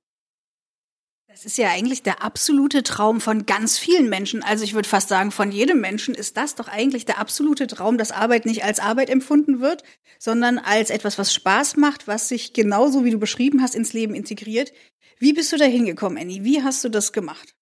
Es 1.27 1.43
ist 1.43 1.57
ja 1.57 1.69
eigentlich 1.69 2.01
der 2.01 2.23
absolute 2.23 2.81
Traum 2.81 3.19
von 3.19 3.45
ganz 3.45 3.77
vielen 3.77 4.07
Menschen. 4.07 4.41
Also 4.41 4.63
ich 4.63 4.73
würde 4.73 4.87
fast 4.87 5.09
sagen, 5.09 5.31
von 5.31 5.51
jedem 5.51 5.81
Menschen 5.81 6.15
ist 6.15 6.37
das 6.37 6.55
doch 6.55 6.69
eigentlich 6.69 7.05
der 7.05 7.19
absolute 7.19 7.67
Traum, 7.67 7.97
dass 7.97 8.11
Arbeit 8.13 8.45
nicht 8.45 8.63
als 8.63 8.79
Arbeit 8.79 9.09
empfunden 9.09 9.59
wird, 9.59 9.83
sondern 10.17 10.59
als 10.59 10.89
etwas, 10.89 11.17
was 11.17 11.33
Spaß 11.33 11.75
macht, 11.75 12.07
was 12.07 12.29
sich 12.29 12.53
genauso 12.53 13.03
wie 13.03 13.11
du 13.11 13.19
beschrieben 13.19 13.61
hast 13.61 13.75
ins 13.75 13.91
Leben 13.91 14.15
integriert. 14.15 14.71
Wie 15.19 15.33
bist 15.33 15.51
du 15.51 15.57
da 15.57 15.65
hingekommen, 15.65 16.17
Annie? 16.17 16.45
Wie 16.45 16.63
hast 16.63 16.85
du 16.85 16.89
das 16.89 17.11
gemacht? 17.11 17.53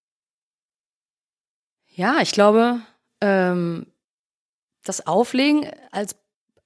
Ja, 1.88 2.20
ich 2.20 2.30
glaube, 2.30 2.80
ähm, 3.20 3.86
das 4.84 5.06
Auflegen 5.06 5.68
als 5.90 6.16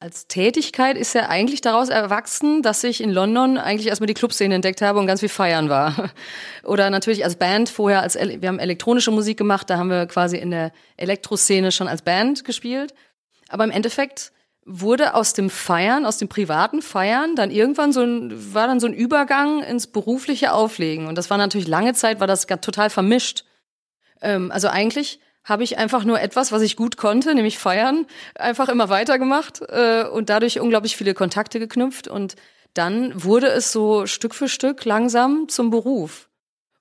als 0.00 0.28
Tätigkeit 0.28 0.96
ist 0.96 1.14
ja 1.14 1.28
eigentlich 1.28 1.60
daraus 1.60 1.88
erwachsen, 1.88 2.62
dass 2.62 2.84
ich 2.84 3.02
in 3.02 3.10
London 3.10 3.58
eigentlich 3.58 3.88
erstmal 3.88 4.06
die 4.06 4.14
Clubszene 4.14 4.54
entdeckt 4.54 4.80
habe 4.80 5.00
und 5.00 5.08
ganz 5.08 5.20
viel 5.20 5.28
feiern 5.28 5.68
war. 5.68 6.10
Oder 6.62 6.88
natürlich 6.90 7.24
als 7.24 7.34
Band 7.34 7.68
vorher, 7.68 8.02
als 8.02 8.14
wir 8.14 8.48
haben 8.48 8.60
elektronische 8.60 9.10
Musik 9.10 9.38
gemacht, 9.38 9.68
da 9.70 9.76
haben 9.76 9.90
wir 9.90 10.06
quasi 10.06 10.36
in 10.36 10.52
der 10.52 10.70
Elektroszene 10.96 11.72
schon 11.72 11.88
als 11.88 12.02
Band 12.02 12.44
gespielt. 12.44 12.94
Aber 13.48 13.64
im 13.64 13.72
Endeffekt 13.72 14.30
wurde 14.64 15.14
aus 15.14 15.32
dem 15.32 15.50
Feiern, 15.50 16.06
aus 16.06 16.18
dem 16.18 16.28
privaten 16.28 16.80
Feiern, 16.80 17.34
dann 17.34 17.50
irgendwann 17.50 17.92
so 17.92 18.02
ein, 18.02 18.54
war 18.54 18.68
dann 18.68 18.80
so 18.80 18.86
ein 18.86 18.92
Übergang 18.92 19.64
ins 19.64 19.88
berufliche 19.88 20.52
Auflegen. 20.52 21.08
Und 21.08 21.18
das 21.18 21.30
war 21.30 21.38
natürlich 21.38 21.66
lange 21.66 21.94
Zeit, 21.94 22.20
war 22.20 22.26
das 22.28 22.46
total 22.46 22.90
vermischt. 22.90 23.44
Ähm, 24.20 24.52
also 24.52 24.68
eigentlich 24.68 25.18
habe 25.44 25.64
ich 25.64 25.78
einfach 25.78 26.04
nur 26.04 26.20
etwas, 26.20 26.52
was 26.52 26.62
ich 26.62 26.76
gut 26.76 26.96
konnte, 26.96 27.34
nämlich 27.34 27.58
feiern, 27.58 28.06
einfach 28.34 28.68
immer 28.68 28.88
weitergemacht 28.88 29.62
äh, 29.68 30.04
und 30.04 30.28
dadurch 30.28 30.60
unglaublich 30.60 30.96
viele 30.96 31.14
Kontakte 31.14 31.58
geknüpft. 31.58 32.08
Und 32.08 32.36
dann 32.74 33.24
wurde 33.24 33.48
es 33.48 33.72
so 33.72 34.06
Stück 34.06 34.34
für 34.34 34.48
Stück 34.48 34.84
langsam 34.84 35.48
zum 35.48 35.70
Beruf. 35.70 36.28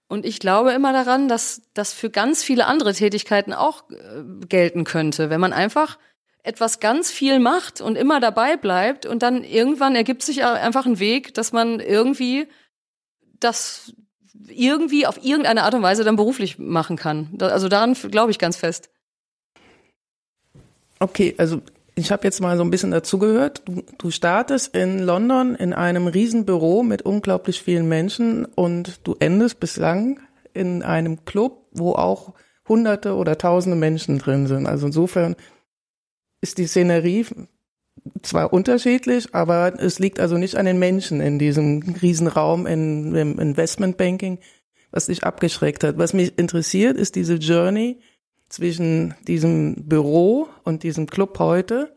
Und 0.07 0.25
ich 0.25 0.39
glaube 0.39 0.71
immer 0.71 0.93
daran, 0.93 1.27
dass 1.27 1.61
das 1.73 1.93
für 1.93 2.09
ganz 2.09 2.43
viele 2.43 2.65
andere 2.65 2.93
Tätigkeiten 2.93 3.53
auch 3.53 3.89
äh, 3.89 4.45
gelten 4.47 4.83
könnte, 4.83 5.29
wenn 5.29 5.41
man 5.41 5.53
einfach 5.53 5.97
etwas 6.43 6.79
ganz 6.79 7.11
viel 7.11 7.39
macht 7.39 7.81
und 7.81 7.97
immer 7.97 8.21
dabei 8.21 8.55
bleibt 8.55 9.05
und 9.05 9.21
dann 9.21 9.43
irgendwann 9.43 9.95
ergibt 9.95 10.23
sich 10.23 10.45
einfach 10.45 10.85
ein 10.85 10.97
Weg, 10.97 11.33
dass 11.33 11.51
man 11.51 11.81
irgendwie 11.81 12.47
das 13.41 13.93
irgendwie 14.47 15.05
auf 15.07 15.23
irgendeine 15.23 15.63
Art 15.63 15.73
und 15.73 15.81
Weise 15.81 16.03
dann 16.03 16.15
beruflich 16.15 16.57
machen 16.59 16.97
kann. 16.97 17.29
Also 17.39 17.69
daran 17.69 17.93
glaube 17.93 18.31
ich 18.31 18.39
ganz 18.39 18.57
fest. 18.57 18.89
Okay, 20.99 21.35
also 21.37 21.61
ich 21.95 22.11
habe 22.11 22.23
jetzt 22.25 22.41
mal 22.41 22.57
so 22.57 22.63
ein 22.63 22.69
bisschen 22.69 22.91
dazugehört. 22.91 23.63
Du, 23.65 23.83
du 23.97 24.11
startest 24.11 24.75
in 24.75 24.99
London 24.99 25.55
in 25.55 25.73
einem 25.73 26.07
Riesenbüro 26.07 26.83
mit 26.83 27.01
unglaublich 27.01 27.61
vielen 27.61 27.89
Menschen 27.89 28.45
und 28.45 28.99
du 29.03 29.15
endest 29.19 29.59
bislang 29.59 30.19
in 30.53 30.83
einem 30.83 31.25
Club, 31.25 31.65
wo 31.71 31.93
auch 31.93 32.33
hunderte 32.67 33.15
oder 33.15 33.37
tausende 33.37 33.77
Menschen 33.77 34.19
drin 34.19 34.47
sind. 34.47 34.67
Also 34.67 34.87
insofern 34.87 35.35
ist 36.41 36.57
die 36.57 36.67
Szenerie 36.67 37.25
zwar 38.21 38.53
unterschiedlich, 38.53 39.33
aber 39.33 39.73
es 39.79 39.99
liegt 39.99 40.19
also 40.19 40.37
nicht 40.37 40.55
an 40.55 40.65
den 40.65 40.79
Menschen 40.79 41.21
in 41.21 41.39
diesem 41.39 41.81
Riesenraum 42.01 42.65
in, 42.65 43.15
im 43.15 43.39
Investmentbanking, 43.39 44.39
was 44.91 45.07
dich 45.07 45.23
abgeschreckt 45.23 45.83
hat. 45.83 45.97
Was 45.97 46.13
mich 46.13 46.37
interessiert, 46.37 46.97
ist 46.97 47.15
diese 47.15 47.35
Journey 47.35 47.99
zwischen 48.49 49.15
diesem 49.27 49.75
Büro 49.87 50.47
und 50.63 50.83
diesem 50.83 51.07
Club 51.07 51.37
heute. 51.39 51.95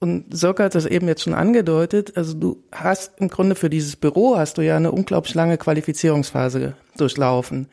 Und 0.00 0.36
Sirka 0.36 0.64
hat 0.64 0.74
das 0.74 0.86
eben 0.86 1.08
jetzt 1.08 1.22
schon 1.22 1.34
angedeutet. 1.34 2.16
Also 2.16 2.34
du 2.34 2.64
hast 2.72 3.12
im 3.20 3.28
Grunde 3.28 3.54
für 3.54 3.70
dieses 3.70 3.96
Büro 3.96 4.36
hast 4.36 4.58
du 4.58 4.62
ja 4.62 4.76
eine 4.76 4.92
unglaublich 4.92 5.34
lange 5.34 5.56
Qualifizierungsphase 5.56 6.76
durchlaufen. 6.96 7.68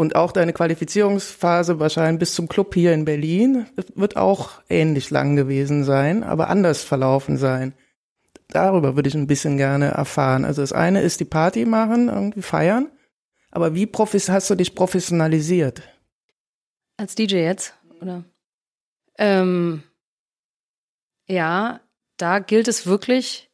Und 0.00 0.16
auch 0.16 0.32
deine 0.32 0.54
Qualifizierungsphase 0.54 1.78
wahrscheinlich 1.78 2.20
bis 2.20 2.34
zum 2.34 2.48
Club 2.48 2.72
hier 2.72 2.94
in 2.94 3.04
Berlin 3.04 3.66
wird 3.94 4.16
auch 4.16 4.62
ähnlich 4.70 5.10
lang 5.10 5.36
gewesen 5.36 5.84
sein, 5.84 6.24
aber 6.24 6.48
anders 6.48 6.82
verlaufen 6.82 7.36
sein. 7.36 7.74
Darüber 8.48 8.96
würde 8.96 9.10
ich 9.10 9.14
ein 9.14 9.26
bisschen 9.26 9.58
gerne 9.58 9.88
erfahren. 9.88 10.46
Also 10.46 10.62
das 10.62 10.72
eine 10.72 11.02
ist 11.02 11.20
die 11.20 11.26
Party 11.26 11.66
machen, 11.66 12.08
irgendwie 12.08 12.40
feiern. 12.40 12.90
Aber 13.50 13.74
wie 13.74 13.86
hast 13.86 14.48
du 14.48 14.54
dich 14.54 14.74
professionalisiert? 14.74 15.82
Als 16.96 17.14
DJ 17.14 17.34
jetzt, 17.34 17.74
oder? 18.00 18.24
Ähm, 19.18 19.82
ja, 21.26 21.80
da 22.16 22.38
gilt 22.38 22.68
es 22.68 22.86
wirklich, 22.86 23.50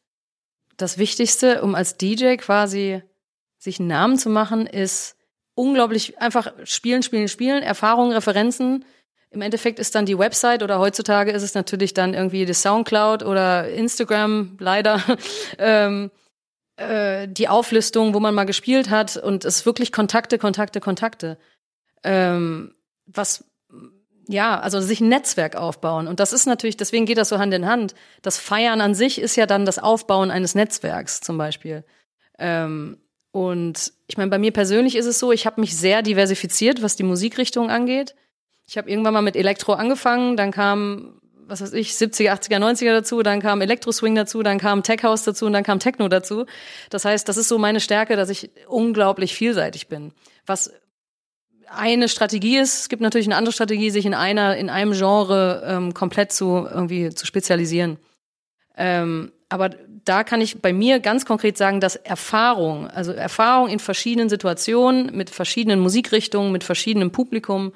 das 0.77 0.97
Wichtigste, 0.97 1.63
um 1.63 1.75
als 1.75 1.97
DJ 1.97 2.37
quasi 2.37 3.03
sich 3.59 3.81
einen 3.81 3.89
Namen 3.89 4.17
zu 4.17 4.31
machen, 4.31 4.69
ist 4.69 5.16
unglaublich 5.57 6.19
einfach 6.21 6.53
spielen, 6.65 7.03
spielen, 7.03 7.27
spielen, 7.27 7.65
Erfahrungen, 7.65 8.13
Referenzen. 8.13 8.85
Im 9.31 9.43
Endeffekt 9.43 9.81
ist 9.81 9.97
dann 9.97 10.07
die 10.07 10.19
Website 10.19 10.63
oder 10.63 10.79
heutzutage 10.79 11.33
ist 11.33 11.43
es 11.43 11.55
natürlich 11.55 11.95
dann 11.95 12.15
irgendwie 12.15 12.47
die 12.47 12.55
Soundcloud 12.55 13.25
oder 13.25 13.69
Instagram, 13.69 14.57
leider. 14.61 15.03
ähm, 15.59 16.13
äh, 16.77 17.27
die 17.27 17.49
Auflistung, 17.49 18.15
wo 18.15 18.21
man 18.21 18.35
mal 18.35 18.45
gespielt 18.45 18.91
hat 18.91 19.17
und 19.17 19.45
es 19.45 19.67
wirklich 19.67 19.93
Kontakte, 19.93 20.39
Kontakte, 20.39 20.81
Kontakte. 20.81 21.39
Ähm, 22.05 22.75
was 23.07 23.45
ja, 24.29 24.59
also 24.59 24.81
sich 24.81 25.01
ein 25.01 25.09
Netzwerk 25.09 25.57
aufbauen. 25.57 26.09
Und 26.09 26.21
das 26.21 26.33
ist 26.33 26.47
natürlich, 26.47 26.77
deswegen 26.77 27.07
geht 27.07 27.17
das 27.19 27.29
so 27.29 27.39
Hand 27.39 27.55
in 27.55 27.67
Hand. 27.67 27.95
Das 28.23 28.39
Feiern 28.39 28.81
an 28.81 28.95
sich 28.95 29.21
ist 29.21 29.37
ja 29.37 29.47
dann 29.47 29.65
das 29.65 29.79
Aufbauen 29.79 30.31
eines 30.31 30.55
Netzwerks 30.55 31.21
zum 31.21 31.39
Beispiel. 31.39 31.85
Ähm, 32.39 32.99
und 33.37 33.93
ich 34.07 34.17
meine, 34.17 34.31
bei 34.31 34.39
mir 34.39 34.51
persönlich 34.51 34.97
ist 34.97 35.05
es 35.05 35.19
so, 35.19 35.31
ich 35.31 35.45
habe 35.45 35.61
mich 35.61 35.77
sehr 35.77 36.01
diversifiziert, 36.01 36.81
was 36.81 36.97
die 36.97 37.03
Musikrichtung 37.03 37.69
angeht. 37.69 38.15
Ich 38.67 38.79
habe 38.79 38.89
irgendwann 38.89 39.13
mal 39.13 39.21
mit 39.21 39.37
Elektro 39.37 39.75
angefangen, 39.75 40.39
dann 40.39 40.53
kam, 40.53 41.21
was 41.47 41.61
weiß 41.61 41.75
ich, 41.75 41.91
70er, 41.91 42.31
80er, 42.31 42.57
90er 42.57 42.93
dazu, 42.93 43.23
dann 43.23 43.43
kam 43.43 43.61
Elektro-Swing 43.61 44.15
dazu, 44.15 44.43
dann 44.43 44.57
kam 44.57 44.83
Tech 44.83 45.03
House 45.03 45.25
dazu 45.25 45.45
und 45.45 45.53
dann 45.53 45.65
kam 45.65 45.81
Techno 45.81 46.09
dazu. 46.09 46.47
Das 46.89 47.05
heißt, 47.05 47.29
das 47.29 47.37
ist 47.37 47.49
so 47.49 47.59
meine 47.59 47.81
Stärke, 47.81 48.17
dass 48.17 48.31
ich 48.31 48.49
unglaublich 48.69 49.35
vielseitig 49.35 49.89
bin. 49.89 50.13
Was 50.47 50.73
eine 51.69 52.09
Strategie 52.09 52.57
ist, 52.57 52.81
es 52.81 52.89
gibt 52.89 53.03
natürlich 53.03 53.27
eine 53.27 53.37
andere 53.37 53.53
Strategie, 53.53 53.91
sich 53.91 54.07
in 54.07 54.15
einer, 54.15 54.57
in 54.57 54.71
einem 54.71 54.93
Genre 54.93 55.63
ähm, 55.67 55.93
komplett 55.93 56.33
zu 56.33 56.67
irgendwie 56.67 57.11
zu 57.11 57.27
spezialisieren. 57.27 57.99
Ähm, 58.79 59.31
aber 59.51 59.73
da 60.07 60.25
kann 60.25 60.41
ich 60.41 60.63
bei 60.63 60.73
mir 60.73 61.01
ganz 61.01 61.27
konkret 61.27 61.59
sagen, 61.59 61.81
dass 61.81 61.97
Erfahrung, 61.97 62.87
also 62.89 63.13
Erfahrung 63.13 63.69
in 63.69 63.81
verschiedenen 63.81 64.29
Situationen, 64.29 65.15
mit 65.15 65.31
verschiedenen 65.31 65.81
Musikrichtungen, 65.81 66.53
mit 66.53 66.65
verschiedenem 66.65 67.11
Publikum, 67.11 67.73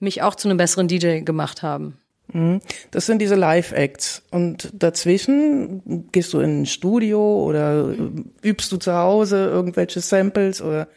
mich 0.00 0.22
auch 0.22 0.34
zu 0.34 0.48
einem 0.48 0.58
besseren 0.58 0.88
DJ 0.88 1.20
gemacht 1.20 1.62
haben. 1.62 1.98
Mhm. 2.32 2.60
Das 2.90 3.06
sind 3.06 3.20
diese 3.20 3.36
Live-Acts. 3.36 4.24
Und 4.32 4.70
dazwischen 4.74 6.10
gehst 6.10 6.32
du 6.32 6.40
in 6.40 6.62
ein 6.62 6.66
Studio 6.66 7.44
oder 7.44 7.94
übst 8.42 8.72
du 8.72 8.76
zu 8.76 8.92
Hause 8.92 9.46
irgendwelche 9.46 10.00
Samples 10.00 10.60
oder 10.60 10.88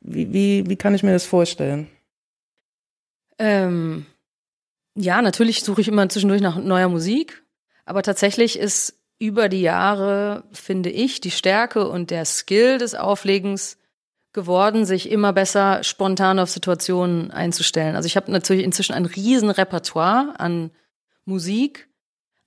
wie, 0.00 0.32
wie, 0.32 0.68
wie 0.68 0.76
kann 0.76 0.94
ich 0.94 1.02
mir 1.02 1.12
das 1.12 1.26
vorstellen? 1.26 1.88
Ähm, 3.38 4.06
ja, 4.94 5.20
natürlich 5.20 5.64
suche 5.64 5.80
ich 5.80 5.88
immer 5.88 6.08
zwischendurch 6.08 6.42
nach 6.42 6.62
neuer 6.62 6.88
Musik. 6.88 7.42
Aber 7.84 8.02
tatsächlich 8.02 8.58
ist 8.58 9.01
über 9.22 9.48
die 9.48 9.60
Jahre, 9.60 10.42
finde 10.50 10.90
ich, 10.90 11.20
die 11.20 11.30
Stärke 11.30 11.88
und 11.88 12.10
der 12.10 12.24
Skill 12.24 12.78
des 12.78 12.96
Auflegens 12.96 13.78
geworden, 14.32 14.84
sich 14.84 15.08
immer 15.12 15.32
besser 15.32 15.84
spontan 15.84 16.40
auf 16.40 16.50
Situationen 16.50 17.30
einzustellen. 17.30 17.94
Also 17.94 18.06
ich 18.06 18.16
habe 18.16 18.32
natürlich 18.32 18.64
inzwischen 18.64 18.94
ein 18.94 19.06
riesen 19.06 19.50
Repertoire 19.50 20.34
an 20.38 20.72
Musik, 21.24 21.88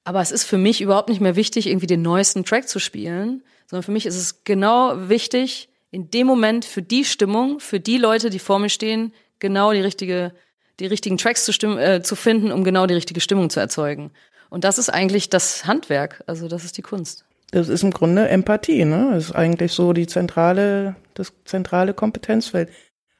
aber 0.04 0.20
es 0.20 0.32
ist 0.32 0.44
für 0.44 0.58
mich 0.58 0.82
überhaupt 0.82 1.08
nicht 1.08 1.22
mehr 1.22 1.38
wichtig, 1.38 1.68
irgendwie 1.68 1.88
den 1.88 2.02
neuesten 2.02 2.44
Track 2.44 2.68
zu 2.68 2.80
spielen, 2.80 3.42
sondern 3.68 3.84
für 3.84 3.94
mich 3.94 4.06
ist 4.06 4.18
es 4.18 4.44
genau 4.44 5.08
wichtig, 5.08 5.70
in 5.92 6.12
dem 6.12 6.28
Moment 6.28 6.66
für 6.66 6.82
die 6.82 7.06
Stimmung, 7.06 7.62
für 7.62 7.80
die 7.80 7.98
Leute, 7.98 8.30
die 8.30 8.40
vor 8.40 8.60
mir 8.60 8.68
stehen, 8.68 9.14
genau 9.40 9.72
die 9.72 9.80
richtige, 9.80 10.34
die 10.82 10.88
richtigen 10.88 11.18
Tracks 11.18 11.46
zu, 11.46 11.54
stimmen, 11.54 11.78
äh, 11.78 12.04
zu 12.04 12.18
finden, 12.18 12.52
um 12.52 12.66
genau 12.66 12.86
die 12.86 12.96
richtige 12.96 13.22
Stimmung 13.22 13.50
zu 13.50 13.62
erzeugen. 13.62 14.12
Und 14.56 14.64
das 14.64 14.78
ist 14.78 14.88
eigentlich 14.88 15.30
das 15.30 15.66
Handwerk, 15.66 16.24
also 16.28 16.48
das 16.48 16.64
ist 16.64 16.78
die 16.78 16.82
Kunst. 16.82 17.26
Das 17.52 17.68
ist 17.68 17.84
im 17.84 17.92
Grunde 17.92 18.30
Empathie, 18.30 18.86
ne? 18.86 19.10
Das 19.12 19.26
ist 19.26 19.36
eigentlich 19.36 19.74
so 19.74 19.92
die 19.92 20.08
zentrale, 20.08 20.96
das 21.14 21.34
zentrale 21.44 21.94
Kompetenzfeld. 21.94 22.70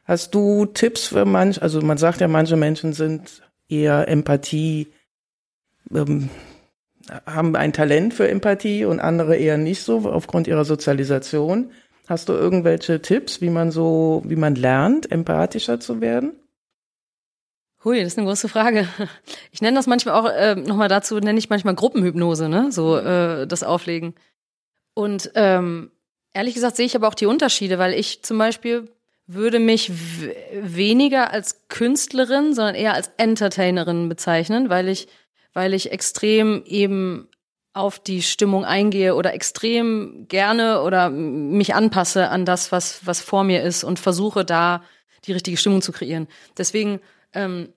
Hast 0.06 0.34
du 0.34 0.66
Tipps 0.66 1.08
für 1.08 1.26
manch, 1.26 1.62
also 1.62 1.82
man 1.82 1.98
sagt 1.98 2.22
ja, 2.22 2.30
manche 2.30 2.56
Menschen 2.56 2.94
sind 2.94 3.42
eher 3.68 4.08
Empathie, 4.08 4.94
ähm, 5.94 6.30
haben 7.26 7.58
ein 7.58 7.74
Talent 7.74 8.14
für 8.14 8.30
Empathie 8.30 8.86
und 8.86 9.02
andere 9.02 9.36
eher 9.36 9.58
nicht 9.58 9.84
so 9.84 10.10
aufgrund 10.10 10.48
ihrer 10.48 10.64
Sozialisation. 10.64 11.72
Hast 12.08 12.30
du 12.30 12.34
irgendwelche 12.34 13.02
Tipps, 13.02 13.42
wie 13.42 13.50
man 13.50 13.72
so, 13.72 14.24
wie 14.26 14.38
man 14.38 14.56
lernt, 14.56 15.12
empathischer 15.12 15.82
zu 15.82 16.00
werden? 16.00 16.32
Hui, 17.86 18.00
das 18.00 18.14
ist 18.14 18.18
eine 18.18 18.28
große 18.28 18.50
Frage. 18.50 18.88
Ich 19.52 19.62
nenne 19.62 19.78
das 19.78 19.88
manchmal 19.88 20.16
auch, 20.16 20.30
äh, 20.30 20.56
nochmal 20.56 20.90
dazu, 20.90 21.18
nenne 21.20 21.40
ich 21.40 21.50
manchmal 21.50 21.76
Gruppenhypnose, 21.76 22.50
ne? 22.50 22.74
So 22.74 22.98
äh, 22.98 23.48
das 23.48 23.64
Auflegen. 23.64 24.16
Und 24.94 25.32
ähm, 25.36 25.92
ehrlich 26.34 26.56
gesagt 26.56 26.76
sehe 26.76 26.86
ich 26.86 26.96
aber 26.98 27.08
auch 27.08 27.14
die 27.14 27.26
Unterschiede, 27.26 27.80
weil 27.80 27.94
ich 27.94 28.22
zum 28.22 28.38
Beispiel 28.38 28.90
würde 29.28 29.60
mich 29.60 29.92
weniger 30.52 31.32
als 31.32 31.68
Künstlerin, 31.70 32.54
sondern 32.54 32.76
eher 32.76 32.96
als 32.96 33.12
Entertainerin 33.16 34.10
bezeichnen, 34.10 34.70
weil 34.70 34.90
ich, 34.90 35.08
weil 35.54 35.74
ich 35.74 35.92
extrem 35.94 36.64
eben 36.66 37.30
auf 37.72 38.00
die 38.00 38.22
Stimmung 38.22 38.66
eingehe 38.66 39.16
oder 39.16 39.34
extrem 39.34 40.28
gerne 40.28 40.82
oder 40.82 41.10
mich 41.10 41.76
anpasse 41.76 42.28
an 42.28 42.44
das, 42.44 42.74
was, 42.74 43.06
was 43.06 43.22
vor 43.22 43.46
mir 43.46 43.64
ist 43.64 43.86
und 43.86 44.00
versuche 44.00 44.44
da 44.44 44.84
die 45.26 45.32
richtige 45.34 45.56
Stimmung 45.58 45.82
zu 45.82 45.94
kreieren. 45.94 46.28
Deswegen 46.58 47.00
ähm, 47.36 47.70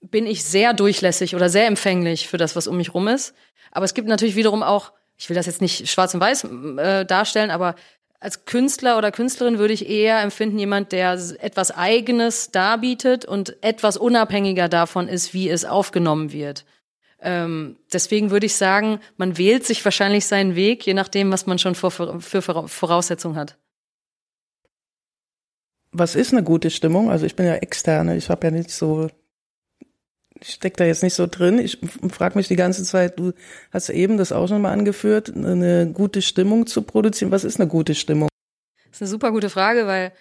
bin 0.00 0.26
ich 0.26 0.44
sehr 0.44 0.72
durchlässig 0.72 1.34
oder 1.34 1.48
sehr 1.48 1.66
empfänglich 1.66 2.28
für 2.28 2.36
das, 2.36 2.54
was 2.54 2.66
um 2.66 2.76
mich 2.76 2.94
rum 2.94 3.08
ist. 3.08 3.34
Aber 3.72 3.84
es 3.84 3.94
gibt 3.94 4.08
natürlich 4.08 4.36
wiederum 4.36 4.62
auch, 4.62 4.92
ich 5.16 5.28
will 5.28 5.36
das 5.36 5.46
jetzt 5.46 5.60
nicht 5.60 5.88
schwarz 5.88 6.14
und 6.14 6.20
weiß 6.20 6.44
äh, 6.78 7.04
darstellen, 7.04 7.50
aber 7.50 7.74
als 8.20 8.44
Künstler 8.44 8.96
oder 8.98 9.12
Künstlerin 9.12 9.58
würde 9.58 9.74
ich 9.74 9.88
eher 9.88 10.20
empfinden, 10.20 10.58
jemand, 10.58 10.92
der 10.92 11.12
etwas 11.40 11.70
Eigenes 11.70 12.50
darbietet 12.50 13.24
und 13.24 13.62
etwas 13.62 13.96
unabhängiger 13.96 14.68
davon 14.68 15.08
ist, 15.08 15.34
wie 15.34 15.50
es 15.50 15.64
aufgenommen 15.64 16.32
wird. 16.32 16.64
Ähm, 17.20 17.76
deswegen 17.92 18.30
würde 18.30 18.46
ich 18.46 18.56
sagen, 18.56 19.00
man 19.16 19.38
wählt 19.38 19.64
sich 19.64 19.84
wahrscheinlich 19.84 20.26
seinen 20.26 20.54
Weg, 20.54 20.86
je 20.86 20.94
nachdem, 20.94 21.30
was 21.30 21.46
man 21.46 21.58
schon 21.58 21.74
für, 21.74 21.90
für 21.90 22.42
Voraussetzungen 22.68 23.36
hat. 23.36 23.56
Was 25.98 26.14
ist 26.14 26.32
eine 26.32 26.42
gute 26.42 26.70
Stimmung? 26.70 27.10
Also 27.10 27.24
ich 27.24 27.36
bin 27.36 27.46
ja 27.46 27.54
externe, 27.54 28.16
ich 28.16 28.28
habe 28.28 28.46
ja 28.46 28.50
nicht 28.50 28.70
so, 28.70 29.08
ich 30.38 30.50
stecke 30.50 30.76
da 30.76 30.84
jetzt 30.84 31.02
nicht 31.02 31.14
so 31.14 31.26
drin. 31.26 31.58
Ich 31.58 31.78
frage 32.10 32.36
mich 32.36 32.48
die 32.48 32.56
ganze 32.56 32.84
Zeit, 32.84 33.18
du 33.18 33.32
hast 33.70 33.88
eben 33.88 34.18
das 34.18 34.30
auch 34.30 34.46
schon 34.46 34.60
mal 34.60 34.72
angeführt, 34.72 35.34
eine 35.34 35.90
gute 35.90 36.20
Stimmung 36.20 36.66
zu 36.66 36.82
produzieren. 36.82 37.30
Was 37.30 37.44
ist 37.44 37.58
eine 37.58 37.68
gute 37.68 37.94
Stimmung? 37.94 38.28
Das 38.84 38.96
ist 38.96 39.02
eine 39.02 39.08
super 39.08 39.32
gute 39.32 39.48
Frage, 39.48 39.86
weil 39.86 40.12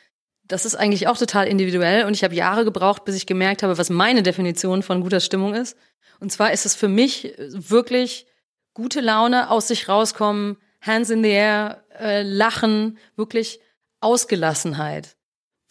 das 0.47 0.65
ist 0.65 0.75
eigentlich 0.75 1.09
auch 1.09 1.17
total 1.17 1.47
individuell 1.47 2.05
und 2.05 2.13
ich 2.13 2.23
habe 2.23 2.35
Jahre 2.35 2.63
gebraucht, 2.63 3.03
bis 3.03 3.15
ich 3.15 3.25
gemerkt 3.25 3.61
habe, 3.61 3.77
was 3.77 3.89
meine 3.89 4.23
Definition 4.23 4.81
von 4.81 5.01
guter 5.01 5.19
Stimmung 5.19 5.55
ist. 5.55 5.75
Und 6.21 6.31
zwar 6.31 6.53
ist 6.53 6.65
es 6.65 6.75
für 6.75 6.87
mich 6.87 7.33
wirklich 7.37 8.27
gute 8.73 9.01
Laune, 9.01 9.49
aus 9.49 9.67
sich 9.67 9.89
rauskommen, 9.89 10.55
Hands 10.81 11.09
in 11.09 11.23
the 11.23 11.31
air, 11.31 11.83
äh, 11.99 12.21
lachen, 12.21 12.97
wirklich 13.15 13.59
Ausgelassenheit. 13.99 15.14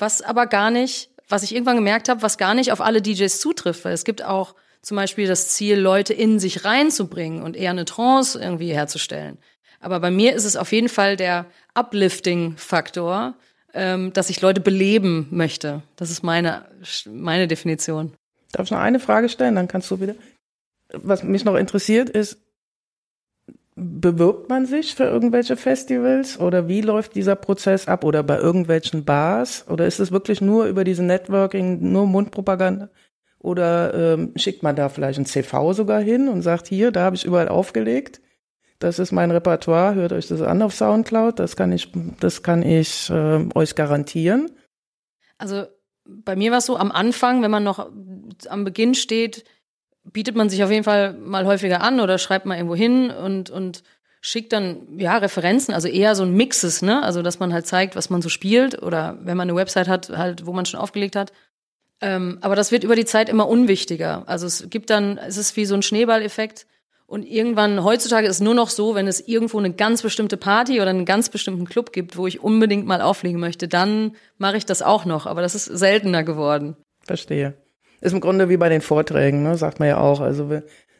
Was 0.04 0.20
aber 0.20 0.46
gar 0.46 0.70
nicht, 0.70 1.08
was 1.30 1.44
ich 1.44 1.54
irgendwann 1.54 1.76
gemerkt 1.76 2.10
habe, 2.10 2.20
was 2.20 2.36
gar 2.36 2.52
nicht 2.52 2.72
auf 2.72 2.82
alle 2.82 3.00
DJs 3.00 3.40
zutrifft, 3.40 3.86
weil 3.86 3.94
es 3.94 4.04
gibt 4.04 4.22
auch 4.22 4.54
zum 4.82 4.98
Beispiel 4.98 5.26
das 5.26 5.48
Ziel, 5.48 5.78
Leute 5.78 6.12
in 6.12 6.38
sich 6.38 6.66
reinzubringen 6.66 7.42
und 7.42 7.56
eher 7.56 7.70
eine 7.70 7.86
Trance 7.86 8.38
irgendwie 8.38 8.74
herzustellen. 8.74 9.38
Aber 9.80 10.00
bei 10.00 10.10
mir 10.10 10.34
ist 10.34 10.44
es 10.44 10.56
auf 10.56 10.72
jeden 10.72 10.90
Fall 10.90 11.16
der 11.16 11.46
Uplifting-Faktor, 11.72 13.32
ähm, 13.72 14.12
dass 14.12 14.28
ich 14.28 14.42
Leute 14.42 14.60
beleben 14.60 15.26
möchte. 15.30 15.80
Das 15.96 16.10
ist 16.10 16.22
meine, 16.22 16.66
meine 17.06 17.48
Definition. 17.48 18.12
Darf 18.52 18.66
ich 18.66 18.72
noch 18.72 18.80
eine 18.80 19.00
Frage 19.00 19.30
stellen? 19.30 19.54
Dann 19.54 19.68
kannst 19.68 19.90
du 19.90 20.02
wieder 20.02 20.16
was 21.02 21.22
mich 21.22 21.44
noch 21.44 21.56
interessiert 21.56 22.10
ist, 22.10 22.38
bewirbt 23.76 24.48
man 24.48 24.66
sich 24.66 24.94
für 24.94 25.04
irgendwelche 25.04 25.56
Festivals? 25.56 26.38
Oder 26.38 26.68
wie 26.68 26.80
läuft 26.80 27.14
dieser 27.14 27.36
Prozess 27.36 27.88
ab? 27.88 28.04
Oder 28.04 28.22
bei 28.22 28.38
irgendwelchen 28.38 29.04
Bars? 29.04 29.66
Oder 29.68 29.86
ist 29.86 30.00
es 30.00 30.12
wirklich 30.12 30.40
nur 30.40 30.66
über 30.66 30.84
diese 30.84 31.02
Networking, 31.02 31.92
nur 31.92 32.06
Mundpropaganda? 32.06 32.90
Oder 33.38 34.14
ähm, 34.14 34.32
schickt 34.36 34.62
man 34.62 34.74
da 34.74 34.88
vielleicht 34.88 35.18
ein 35.18 35.26
CV 35.26 35.74
sogar 35.74 36.00
hin 36.00 36.28
und 36.28 36.42
sagt 36.42 36.66
hier, 36.66 36.92
da 36.92 37.04
habe 37.04 37.16
ich 37.16 37.26
überall 37.26 37.48
aufgelegt, 37.48 38.22
das 38.78 38.98
ist 38.98 39.12
mein 39.12 39.30
Repertoire, 39.30 39.94
hört 39.94 40.12
euch 40.12 40.28
das 40.28 40.40
an 40.40 40.62
auf 40.62 40.74
Soundcloud, 40.74 41.38
das 41.38 41.54
kann 41.54 41.70
ich, 41.70 41.92
das 42.20 42.42
kann 42.42 42.62
ich 42.62 43.10
äh, 43.10 43.46
euch 43.54 43.74
garantieren. 43.74 44.50
Also 45.38 45.64
bei 46.06 46.36
mir 46.36 46.50
war 46.50 46.58
es 46.58 46.66
so 46.66 46.76
am 46.76 46.90
Anfang, 46.90 47.42
wenn 47.42 47.50
man 47.50 47.64
noch 47.64 47.90
am 48.48 48.64
Beginn 48.64 48.94
steht, 48.94 49.44
bietet 50.04 50.36
man 50.36 50.48
sich 50.48 50.62
auf 50.62 50.70
jeden 50.70 50.84
Fall 50.84 51.14
mal 51.14 51.46
häufiger 51.46 51.80
an 51.80 52.00
oder 52.00 52.18
schreibt 52.18 52.46
mal 52.46 52.56
irgendwo 52.56 52.76
hin 52.76 53.10
und, 53.10 53.50
und 53.50 53.82
schickt 54.20 54.52
dann 54.52 54.98
ja 54.98 55.16
Referenzen, 55.18 55.74
also 55.74 55.88
eher 55.88 56.14
so 56.14 56.22
ein 56.22 56.34
Mixes, 56.34 56.82
ne? 56.82 57.02
Also 57.02 57.22
dass 57.22 57.40
man 57.40 57.52
halt 57.52 57.66
zeigt, 57.66 57.96
was 57.96 58.10
man 58.10 58.22
so 58.22 58.28
spielt 58.28 58.82
oder 58.82 59.18
wenn 59.22 59.36
man 59.36 59.48
eine 59.48 59.56
Website 59.56 59.88
hat, 59.88 60.10
halt, 60.10 60.46
wo 60.46 60.52
man 60.52 60.66
schon 60.66 60.80
aufgelegt 60.80 61.16
hat. 61.16 61.32
Ähm, 62.00 62.38
aber 62.40 62.56
das 62.56 62.72
wird 62.72 62.84
über 62.84 62.96
die 62.96 63.04
Zeit 63.04 63.28
immer 63.28 63.48
unwichtiger. 63.48 64.24
Also 64.26 64.46
es 64.46 64.68
gibt 64.70 64.90
dann, 64.90 65.18
es 65.18 65.36
ist 65.36 65.56
wie 65.56 65.64
so 65.64 65.74
ein 65.74 65.82
Schneeballeffekt. 65.82 66.66
Und 67.06 67.22
irgendwann, 67.22 67.84
heutzutage 67.84 68.26
ist 68.26 68.40
nur 68.40 68.54
noch 68.54 68.70
so, 68.70 68.94
wenn 68.94 69.06
es 69.06 69.20
irgendwo 69.28 69.58
eine 69.58 69.72
ganz 69.72 70.02
bestimmte 70.02 70.38
Party 70.38 70.80
oder 70.80 70.90
einen 70.90 71.04
ganz 71.04 71.28
bestimmten 71.28 71.66
Club 71.66 71.92
gibt, 71.92 72.16
wo 72.16 72.26
ich 72.26 72.42
unbedingt 72.42 72.86
mal 72.86 73.02
auflegen 73.02 73.38
möchte, 73.38 73.68
dann 73.68 74.16
mache 74.38 74.56
ich 74.56 74.64
das 74.64 74.80
auch 74.80 75.04
noch. 75.04 75.26
Aber 75.26 75.42
das 75.42 75.54
ist 75.54 75.66
seltener 75.66 76.24
geworden. 76.24 76.76
Verstehe. 77.06 77.54
Ist 78.04 78.12
im 78.12 78.20
Grunde 78.20 78.50
wie 78.50 78.58
bei 78.58 78.68
den 78.68 78.82
Vorträgen, 78.82 79.42
ne? 79.42 79.56
sagt 79.56 79.80
man 79.80 79.88
ja 79.88 79.96
auch. 79.96 80.20
Also 80.20 80.50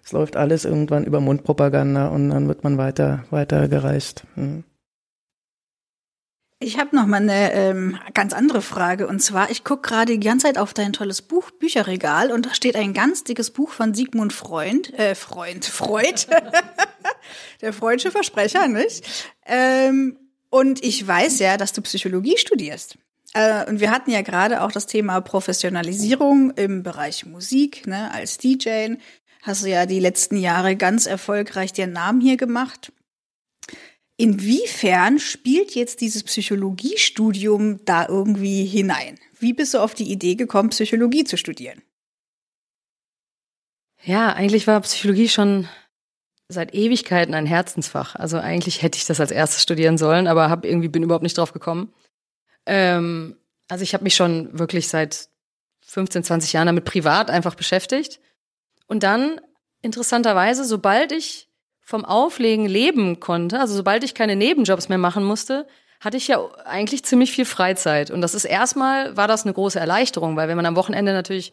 es 0.02 0.12
läuft 0.12 0.36
alles 0.36 0.64
irgendwann 0.64 1.04
über 1.04 1.20
Mundpropaganda 1.20 2.08
und 2.08 2.30
dann 2.30 2.48
wird 2.48 2.64
man 2.64 2.78
weiter, 2.78 3.26
weiter 3.28 3.68
gereist. 3.68 4.24
Hm. 4.36 4.64
Ich 6.60 6.78
habe 6.78 6.96
noch 6.96 7.04
mal 7.04 7.18
eine 7.18 7.52
ähm, 7.52 7.98
ganz 8.14 8.32
andere 8.32 8.62
Frage 8.62 9.06
und 9.06 9.20
zwar 9.20 9.50
ich 9.50 9.64
gucke 9.64 9.86
gerade 9.86 10.12
die 10.12 10.20
ganze 10.20 10.46
Zeit 10.46 10.56
auf 10.56 10.72
dein 10.72 10.94
tolles 10.94 11.20
Buch 11.20 11.50
Bücherregal 11.50 12.32
und 12.32 12.46
da 12.46 12.54
steht 12.54 12.74
ein 12.74 12.94
ganz 12.94 13.22
dickes 13.22 13.50
Buch 13.50 13.70
von 13.70 13.92
Sigmund 13.92 14.32
Freund 14.32 14.98
äh, 14.98 15.14
Freund 15.14 15.66
Freud 15.66 16.26
der 17.60 17.74
freudsche 17.74 18.12
Versprecher 18.12 18.66
nicht 18.68 19.04
ähm, 19.44 20.16
und 20.48 20.82
ich 20.82 21.06
weiß 21.06 21.38
ja 21.40 21.58
dass 21.58 21.74
du 21.74 21.82
Psychologie 21.82 22.38
studierst 22.38 22.96
äh, 23.34 23.68
und 23.68 23.80
wir 23.80 23.90
hatten 23.90 24.10
ja 24.10 24.22
gerade 24.22 24.62
auch 24.62 24.72
das 24.72 24.86
Thema 24.86 25.20
Professionalisierung 25.20 26.52
im 26.52 26.82
Bereich 26.82 27.26
Musik, 27.26 27.86
ne, 27.86 28.10
als 28.12 28.38
DJ. 28.38 28.94
Hast 29.42 29.64
du 29.64 29.68
ja 29.68 29.84
die 29.84 30.00
letzten 30.00 30.36
Jahre 30.36 30.76
ganz 30.76 31.06
erfolgreich 31.06 31.72
den 31.72 31.92
Namen 31.92 32.20
hier 32.20 32.36
gemacht. 32.36 32.92
Inwiefern 34.16 35.18
spielt 35.18 35.74
jetzt 35.74 36.00
dieses 36.00 36.22
Psychologiestudium 36.22 37.84
da 37.84 38.06
irgendwie 38.08 38.64
hinein? 38.64 39.18
Wie 39.38 39.52
bist 39.52 39.74
du 39.74 39.80
auf 39.80 39.94
die 39.94 40.10
Idee 40.10 40.36
gekommen, 40.36 40.70
Psychologie 40.70 41.24
zu 41.24 41.36
studieren? 41.36 41.82
Ja, 44.04 44.32
eigentlich 44.32 44.66
war 44.66 44.80
Psychologie 44.82 45.28
schon 45.28 45.68
seit 46.48 46.74
Ewigkeiten 46.74 47.34
ein 47.34 47.46
Herzensfach. 47.46 48.14
Also 48.14 48.38
eigentlich 48.38 48.82
hätte 48.82 48.98
ich 48.98 49.06
das 49.06 49.18
als 49.18 49.32
erstes 49.32 49.62
studieren 49.62 49.98
sollen, 49.98 50.28
aber 50.28 50.48
hab 50.48 50.64
irgendwie 50.64 50.88
bin 50.88 51.02
überhaupt 51.02 51.22
nicht 51.24 51.36
drauf 51.36 51.52
gekommen. 51.52 51.92
Ähm, 52.66 53.36
also 53.68 53.82
ich 53.82 53.94
habe 53.94 54.04
mich 54.04 54.14
schon 54.14 54.58
wirklich 54.58 54.88
seit 54.88 55.28
15, 55.86 56.24
20 56.24 56.52
Jahren 56.52 56.66
damit 56.66 56.84
privat 56.84 57.30
einfach 57.30 57.54
beschäftigt. 57.54 58.20
Und 58.86 59.02
dann, 59.02 59.40
interessanterweise, 59.82 60.64
sobald 60.64 61.12
ich 61.12 61.48
vom 61.80 62.04
Auflegen 62.04 62.66
leben 62.66 63.20
konnte, 63.20 63.60
also 63.60 63.74
sobald 63.74 64.04
ich 64.04 64.14
keine 64.14 64.36
Nebenjobs 64.36 64.88
mehr 64.88 64.98
machen 64.98 65.24
musste, 65.24 65.66
hatte 66.00 66.16
ich 66.16 66.28
ja 66.28 66.44
eigentlich 66.64 67.04
ziemlich 67.04 67.32
viel 67.32 67.44
Freizeit. 67.44 68.10
Und 68.10 68.20
das 68.20 68.34
ist 68.34 68.44
erstmal, 68.44 69.16
war 69.16 69.28
das 69.28 69.44
eine 69.44 69.54
große 69.54 69.80
Erleichterung, 69.80 70.36
weil 70.36 70.48
wenn 70.48 70.56
man 70.56 70.66
am 70.66 70.76
Wochenende 70.76 71.12
natürlich 71.12 71.52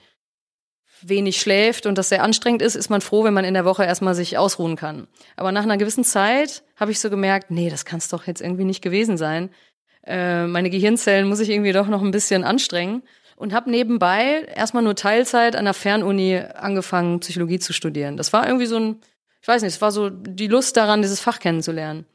wenig 1.02 1.40
schläft 1.40 1.86
und 1.86 1.98
das 1.98 2.10
sehr 2.10 2.24
anstrengend 2.24 2.62
ist, 2.62 2.76
ist 2.76 2.90
man 2.90 3.02
froh, 3.02 3.24
wenn 3.24 3.34
man 3.34 3.46
in 3.46 3.54
der 3.54 3.66
Woche 3.66 3.84
erstmal 3.84 4.14
sich 4.14 4.38
ausruhen 4.38 4.76
kann. 4.76 5.08
Aber 5.36 5.52
nach 5.52 5.64
einer 5.64 5.78
gewissen 5.78 6.04
Zeit 6.04 6.64
habe 6.76 6.92
ich 6.92 7.00
so 7.00 7.10
gemerkt, 7.10 7.50
nee, 7.50 7.70
das 7.70 7.86
kann 7.86 7.98
es 7.98 8.10
doch 8.10 8.28
jetzt 8.28 8.42
irgendwie 8.42 8.66
nicht 8.66 8.82
gewesen 8.82 9.18
sein 9.18 9.50
äh, 10.06 10.46
meine 10.48 10.70
Gehirnzellen 10.70 11.28
muss 11.28 11.40
ich 11.40 11.50
irgendwie 11.50 11.74
doch 11.74 11.88
noch 11.88 12.02
ein 12.02 12.12
bisschen 12.12 12.44
anstrengen 12.44 13.04
und 13.36 13.54
habe 13.54 13.72
nebenbei 13.72 14.44
erstmal 14.56 14.84
nur 14.84 14.96
Teilzeit 14.96 15.56
an 15.56 15.66
der 15.66 15.74
Fernuni 15.74 16.38
angefangen, 16.56 17.20
Psychologie 17.20 17.60
zu 17.60 17.74
studieren. 17.74 18.18
Das 18.18 18.34
war 18.34 18.46
irgendwie 18.46 18.68
so 18.68 18.78
ein, 18.78 19.02
ich 19.42 19.48
weiß 19.48 19.62
nicht, 19.62 19.74
es 19.74 19.82
war 19.82 19.92
so 19.92 20.10
die 20.10 20.48
Lust 20.48 20.78
daran, 20.78 21.02
dieses 21.02 21.20
Fach 21.20 21.40
kennenzulernen. 21.40 22.06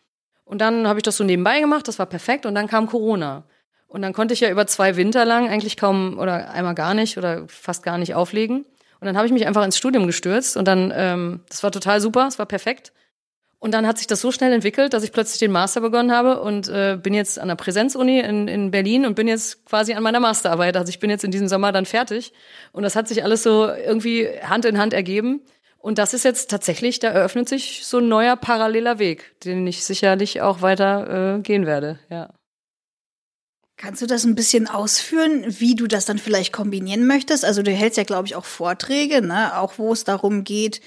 Und 0.45 0.61
dann 0.61 0.87
habe 0.87 1.01
ich 1.01 1.03
das 1.03 1.17
so 1.17 1.25
nebenbei 1.25 1.61
gemacht, 1.61 1.89
das 1.89 1.99
war 1.99 2.07
perfekt 2.07 2.47
und 2.47 2.55
dann 2.55 2.69
kam 2.69 2.87
Corona. 2.87 3.45
Und 3.89 4.03
dann 4.03 4.13
konnte 4.13 4.35
ich 4.35 4.41
ja 4.41 4.51
über 4.51 4.67
zwei 4.67 4.97
Winter 4.97 5.25
lang 5.25 5.49
eigentlich 5.49 5.77
kaum 5.77 6.19
oder 6.19 6.51
einmal 6.51 6.75
gar 6.75 6.95
nicht 6.95 7.19
oder 7.19 7.45
fast 7.49 7.83
gar 7.83 7.99
nicht 7.99 8.15
auflegen. 8.15 8.65
Und 9.01 9.07
dann 9.07 9.17
habe 9.17 9.27
ich 9.27 9.33
mich 9.33 9.47
einfach 9.47 9.65
ins 9.65 9.77
Studium 9.77 10.07
gestürzt 10.07 10.57
und 10.57 10.67
dann, 10.67 10.93
ähm, 10.95 11.41
das 11.49 11.63
war 11.63 11.71
total 11.71 12.01
super, 12.01 12.27
es 12.27 12.39
war 12.39 12.47
perfekt. 12.47 12.93
Und 13.59 13.73
dann 13.73 13.87
hat 13.87 13.99
sich 13.99 14.07
das 14.07 14.21
so 14.21 14.31
schnell 14.31 14.53
entwickelt, 14.53 14.93
dass 14.93 15.03
ich 15.03 15.13
plötzlich 15.13 15.39
den 15.39 15.51
Master 15.51 15.81
begonnen 15.81 16.13
habe 16.13 16.41
und 16.41 16.69
äh, 16.69 16.99
bin 17.03 17.15
jetzt 17.15 17.39
an 17.39 17.49
der 17.49 17.55
Präsenzuni 17.55 18.21
in, 18.21 18.49
in 18.49 18.71
Berlin 18.71 19.07
und 19.07 19.15
bin 19.15 19.29
jetzt 19.29 19.65
quasi 19.65 19.95
an 19.95 20.03
meiner 20.03 20.21
Masterarbeit. 20.21 20.77
Also 20.77 20.91
ich 20.91 21.01
bin 21.01 21.09
jetzt 21.09 21.25
in 21.25 21.31
diesem 21.31 21.49
Sommer 21.49 21.73
dann 21.73 21.87
fertig. 21.87 22.33
Und 22.73 22.83
das 22.83 22.97
hat 22.97 23.09
sich 23.09 23.25
alles 23.25 23.43
so 23.43 23.67
irgendwie 23.69 24.29
Hand 24.43 24.67
in 24.67 24.79
Hand 24.79 24.93
ergeben. 24.93 25.41
Und 25.79 25.99
das 25.99 26.15
ist 26.15 26.25
jetzt 26.25 26.51
tatsächlich, 26.51 26.99
da 26.99 27.09
eröffnet 27.09 27.49
sich 27.49 27.87
so 27.87 27.99
ein 27.99 28.09
neuer 28.09 28.37
paralleler 28.37 28.99
Weg, 28.99 29.41
den 29.45 29.67
ich 29.67 29.85
sicherlich 29.85 30.43
auch 30.43 30.61
weiter 30.61 31.37
äh, 31.37 31.41
gehen 31.41 31.65
werde, 31.65 31.99
ja. 32.11 32.31
Kannst 33.79 34.01
du 34.01 34.07
das 34.07 34.25
ein 34.25 34.35
bisschen 34.35 34.69
ausführen, 34.69 35.45
wie 35.47 35.75
du 35.75 35.87
das 35.87 36.07
dann 36.07 36.19
vielleicht 36.19 36.53
kombinieren 36.53 37.07
möchtest? 37.07 37.45
Also 37.45 37.63
du 37.63 37.71
hältst 37.71 37.99
ja, 37.99 38.05
glaube 38.05 38.27
ich, 38.27 38.35
auch 38.35 38.47
Vorträge, 38.47 39.21
ne? 39.21 39.59
auch 39.59 39.75
wo 39.77 39.93
es 39.93 40.03
darum 40.03 40.45
geht, 40.45 40.81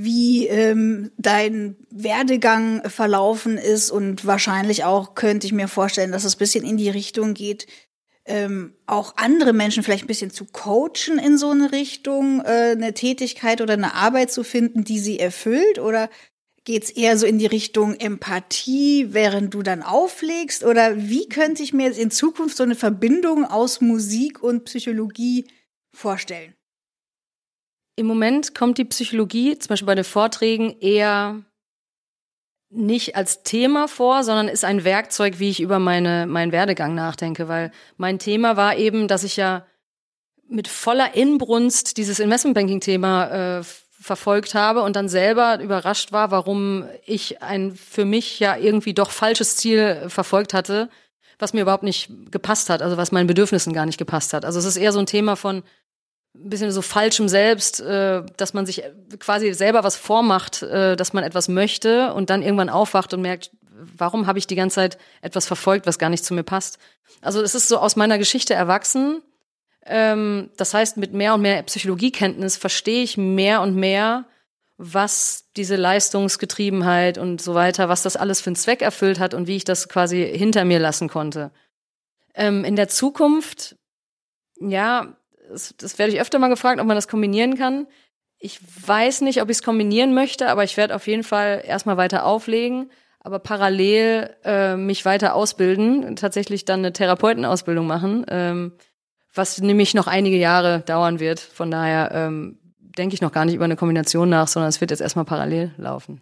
wie 0.00 0.46
ähm, 0.46 1.10
dein 1.18 1.74
Werdegang 1.90 2.88
verlaufen 2.88 3.58
ist 3.58 3.90
und 3.90 4.24
wahrscheinlich 4.24 4.84
auch 4.84 5.16
könnte 5.16 5.48
ich 5.48 5.52
mir 5.52 5.66
vorstellen, 5.66 6.12
dass 6.12 6.22
es 6.22 6.36
bisschen 6.36 6.64
in 6.64 6.76
die 6.76 6.88
Richtung 6.88 7.34
geht, 7.34 7.66
ähm, 8.24 8.74
auch 8.86 9.14
andere 9.16 9.52
Menschen 9.52 9.82
vielleicht 9.82 10.04
ein 10.04 10.06
bisschen 10.06 10.30
zu 10.30 10.44
coachen 10.44 11.18
in 11.18 11.36
so 11.36 11.50
eine 11.50 11.72
Richtung, 11.72 12.42
äh, 12.44 12.76
eine 12.76 12.94
Tätigkeit 12.94 13.60
oder 13.60 13.72
eine 13.72 13.94
Arbeit 13.94 14.30
zu 14.30 14.44
finden, 14.44 14.84
die 14.84 15.00
sie 15.00 15.18
erfüllt? 15.18 15.80
Oder 15.80 16.10
geht's 16.62 16.90
eher 16.90 17.18
so 17.18 17.26
in 17.26 17.40
die 17.40 17.46
Richtung 17.46 17.96
Empathie, 17.96 19.08
während 19.10 19.52
du 19.52 19.64
dann 19.64 19.82
auflegst? 19.82 20.62
Oder 20.62 21.08
wie 21.08 21.28
könnte 21.28 21.64
ich 21.64 21.72
mir 21.72 21.90
in 21.98 22.12
Zukunft 22.12 22.56
so 22.56 22.62
eine 22.62 22.76
Verbindung 22.76 23.44
aus 23.44 23.80
Musik 23.80 24.44
und 24.44 24.64
Psychologie 24.66 25.48
vorstellen? 25.92 26.54
Im 27.98 28.06
Moment 28.06 28.54
kommt 28.54 28.78
die 28.78 28.84
Psychologie, 28.84 29.58
zum 29.58 29.70
Beispiel 29.70 29.86
bei 29.86 29.96
den 29.96 30.04
Vorträgen, 30.04 30.78
eher 30.78 31.42
nicht 32.70 33.16
als 33.16 33.42
Thema 33.42 33.88
vor, 33.88 34.22
sondern 34.22 34.46
ist 34.46 34.64
ein 34.64 34.84
Werkzeug, 34.84 35.40
wie 35.40 35.50
ich 35.50 35.60
über 35.60 35.80
meine, 35.80 36.26
meinen 36.28 36.52
Werdegang 36.52 36.94
nachdenke, 36.94 37.48
weil 37.48 37.72
mein 37.96 38.20
Thema 38.20 38.56
war 38.56 38.76
eben, 38.76 39.08
dass 39.08 39.24
ich 39.24 39.36
ja 39.36 39.66
mit 40.48 40.68
voller 40.68 41.16
Inbrunst 41.16 41.96
dieses 41.96 42.20
Investmentbanking-Thema 42.20 43.58
äh, 43.58 43.64
verfolgt 44.00 44.54
habe 44.54 44.82
und 44.82 44.94
dann 44.94 45.08
selber 45.08 45.58
überrascht 45.60 46.12
war, 46.12 46.30
warum 46.30 46.84
ich 47.04 47.42
ein 47.42 47.74
für 47.74 48.04
mich 48.04 48.38
ja 48.38 48.56
irgendwie 48.56 48.94
doch 48.94 49.10
falsches 49.10 49.56
Ziel 49.56 50.04
verfolgt 50.06 50.54
hatte, 50.54 50.88
was 51.40 51.52
mir 51.52 51.62
überhaupt 51.62 51.82
nicht 51.82 52.12
gepasst 52.30 52.70
hat, 52.70 52.80
also 52.80 52.96
was 52.96 53.10
meinen 53.10 53.26
Bedürfnissen 53.26 53.72
gar 53.72 53.86
nicht 53.86 53.98
gepasst 53.98 54.34
hat. 54.34 54.44
Also 54.44 54.60
es 54.60 54.66
ist 54.66 54.76
eher 54.76 54.92
so 54.92 55.00
ein 55.00 55.06
Thema 55.06 55.34
von 55.34 55.64
ein 56.34 56.50
bisschen 56.50 56.70
so 56.70 56.82
falschem 56.82 57.28
Selbst, 57.28 57.80
äh, 57.80 58.22
dass 58.36 58.54
man 58.54 58.66
sich 58.66 58.82
quasi 59.18 59.52
selber 59.54 59.84
was 59.84 59.96
vormacht, 59.96 60.62
äh, 60.62 60.96
dass 60.96 61.12
man 61.12 61.24
etwas 61.24 61.48
möchte 61.48 62.12
und 62.14 62.30
dann 62.30 62.42
irgendwann 62.42 62.68
aufwacht 62.68 63.12
und 63.14 63.22
merkt, 63.22 63.50
warum 63.96 64.26
habe 64.26 64.38
ich 64.38 64.46
die 64.46 64.56
ganze 64.56 64.76
Zeit 64.76 64.98
etwas 65.22 65.46
verfolgt, 65.46 65.86
was 65.86 65.98
gar 65.98 66.10
nicht 66.10 66.24
zu 66.24 66.34
mir 66.34 66.42
passt. 66.42 66.78
Also 67.20 67.40
es 67.42 67.54
ist 67.54 67.68
so 67.68 67.78
aus 67.78 67.96
meiner 67.96 68.18
Geschichte 68.18 68.54
erwachsen. 68.54 69.22
Ähm, 69.86 70.50
das 70.56 70.74
heißt, 70.74 70.96
mit 70.96 71.12
mehr 71.12 71.34
und 71.34 71.42
mehr 71.42 71.62
Psychologiekenntnis 71.62 72.56
verstehe 72.56 73.02
ich 73.02 73.16
mehr 73.16 73.60
und 73.62 73.74
mehr, 73.74 74.26
was 74.76 75.46
diese 75.56 75.76
Leistungsgetriebenheit 75.76 77.18
und 77.18 77.40
so 77.40 77.54
weiter, 77.54 77.88
was 77.88 78.02
das 78.02 78.16
alles 78.16 78.40
für 78.40 78.50
einen 78.50 78.56
Zweck 78.56 78.82
erfüllt 78.82 79.18
hat 79.18 79.34
und 79.34 79.48
wie 79.48 79.56
ich 79.56 79.64
das 79.64 79.88
quasi 79.88 80.24
hinter 80.24 80.64
mir 80.64 80.78
lassen 80.78 81.08
konnte. 81.08 81.50
Ähm, 82.34 82.64
in 82.64 82.76
der 82.76 82.88
Zukunft, 82.88 83.76
ja, 84.60 85.16
das, 85.48 85.74
das 85.76 85.98
werde 85.98 86.12
ich 86.12 86.20
öfter 86.20 86.38
mal 86.38 86.48
gefragt, 86.48 86.80
ob 86.80 86.86
man 86.86 86.96
das 86.96 87.08
kombinieren 87.08 87.56
kann. 87.56 87.86
Ich 88.38 88.60
weiß 88.86 89.22
nicht, 89.22 89.42
ob 89.42 89.50
ich 89.50 89.56
es 89.56 89.62
kombinieren 89.62 90.14
möchte, 90.14 90.48
aber 90.48 90.64
ich 90.64 90.76
werde 90.76 90.94
auf 90.94 91.06
jeden 91.06 91.24
Fall 91.24 91.62
erstmal 91.66 91.96
weiter 91.96 92.24
auflegen, 92.24 92.90
aber 93.20 93.40
parallel 93.40 94.30
äh, 94.44 94.76
mich 94.76 95.04
weiter 95.04 95.34
ausbilden, 95.34 96.14
tatsächlich 96.14 96.64
dann 96.64 96.80
eine 96.80 96.92
Therapeutenausbildung 96.92 97.86
machen, 97.86 98.24
ähm, 98.28 98.72
was 99.34 99.60
nämlich 99.60 99.94
noch 99.94 100.06
einige 100.06 100.36
Jahre 100.36 100.80
dauern 100.80 101.18
wird. 101.18 101.40
Von 101.40 101.70
daher 101.70 102.10
ähm, 102.12 102.58
denke 102.78 103.14
ich 103.14 103.20
noch 103.20 103.32
gar 103.32 103.44
nicht 103.44 103.54
über 103.54 103.64
eine 103.64 103.76
Kombination 103.76 104.28
nach, 104.28 104.46
sondern 104.46 104.68
es 104.68 104.80
wird 104.80 104.92
jetzt 104.92 105.00
erstmal 105.00 105.24
parallel 105.24 105.72
laufen. 105.76 106.20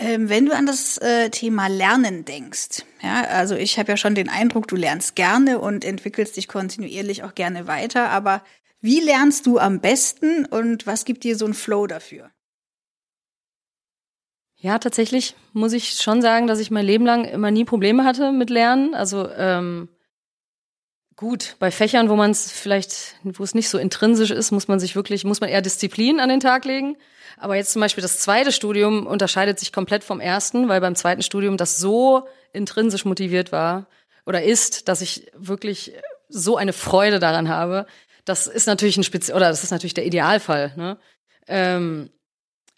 Ähm, 0.00 0.28
wenn 0.28 0.46
du 0.46 0.54
an 0.54 0.64
das 0.64 0.98
äh, 0.98 1.28
Thema 1.30 1.66
Lernen 1.66 2.24
denkst, 2.24 2.84
ja, 3.02 3.22
also 3.24 3.56
ich 3.56 3.78
habe 3.80 3.90
ja 3.90 3.96
schon 3.96 4.14
den 4.14 4.28
Eindruck, 4.28 4.68
du 4.68 4.76
lernst 4.76 5.16
gerne 5.16 5.58
und 5.58 5.84
entwickelst 5.84 6.36
dich 6.36 6.46
kontinuierlich 6.46 7.24
auch 7.24 7.34
gerne 7.34 7.66
weiter, 7.66 8.10
aber 8.10 8.44
wie 8.80 9.00
lernst 9.00 9.46
du 9.46 9.58
am 9.58 9.80
besten 9.80 10.46
und 10.46 10.86
was 10.86 11.04
gibt 11.04 11.24
dir 11.24 11.36
so 11.36 11.46
ein 11.46 11.54
Flow 11.54 11.88
dafür? 11.88 12.30
Ja, 14.60 14.78
tatsächlich 14.78 15.34
muss 15.52 15.72
ich 15.72 15.90
schon 15.90 16.22
sagen, 16.22 16.46
dass 16.46 16.60
ich 16.60 16.70
mein 16.70 16.86
Leben 16.86 17.04
lang 17.04 17.24
immer 17.24 17.50
nie 17.50 17.64
Probleme 17.64 18.04
hatte 18.04 18.32
mit 18.32 18.50
Lernen. 18.50 18.94
Also 18.94 19.28
ähm, 19.30 19.88
gut, 21.18 21.56
bei 21.58 21.72
Fächern, 21.72 22.08
wo 22.08 22.14
man 22.14 22.30
es 22.30 22.52
vielleicht, 22.52 23.16
wo 23.24 23.42
es 23.42 23.52
nicht 23.52 23.68
so 23.68 23.76
intrinsisch 23.76 24.30
ist, 24.30 24.52
muss 24.52 24.68
man 24.68 24.78
sich 24.78 24.94
wirklich, 24.94 25.24
muss 25.24 25.40
man 25.40 25.50
eher 25.50 25.60
Disziplin 25.60 26.20
an 26.20 26.28
den 26.28 26.38
Tag 26.38 26.64
legen. 26.64 26.96
Aber 27.36 27.56
jetzt 27.56 27.72
zum 27.72 27.80
Beispiel 27.80 28.02
das 28.02 28.20
zweite 28.20 28.52
Studium 28.52 29.04
unterscheidet 29.04 29.58
sich 29.58 29.72
komplett 29.72 30.04
vom 30.04 30.20
ersten, 30.20 30.68
weil 30.68 30.80
beim 30.80 30.94
zweiten 30.94 31.22
Studium 31.22 31.56
das 31.56 31.78
so 31.78 32.28
intrinsisch 32.52 33.04
motiviert 33.04 33.50
war 33.50 33.88
oder 34.26 34.44
ist, 34.44 34.86
dass 34.86 35.00
ich 35.00 35.26
wirklich 35.36 35.92
so 36.28 36.56
eine 36.56 36.72
Freude 36.72 37.18
daran 37.18 37.48
habe. 37.48 37.86
Das 38.24 38.46
ist 38.46 38.68
natürlich 38.68 38.96
ein 38.96 39.04
Spezi 39.04 39.32
oder 39.32 39.48
das 39.48 39.64
ist 39.64 39.72
natürlich 39.72 39.94
der 39.94 40.06
Idealfall. 40.06 40.72
Ne? 40.76 40.98
Ähm, 41.48 42.10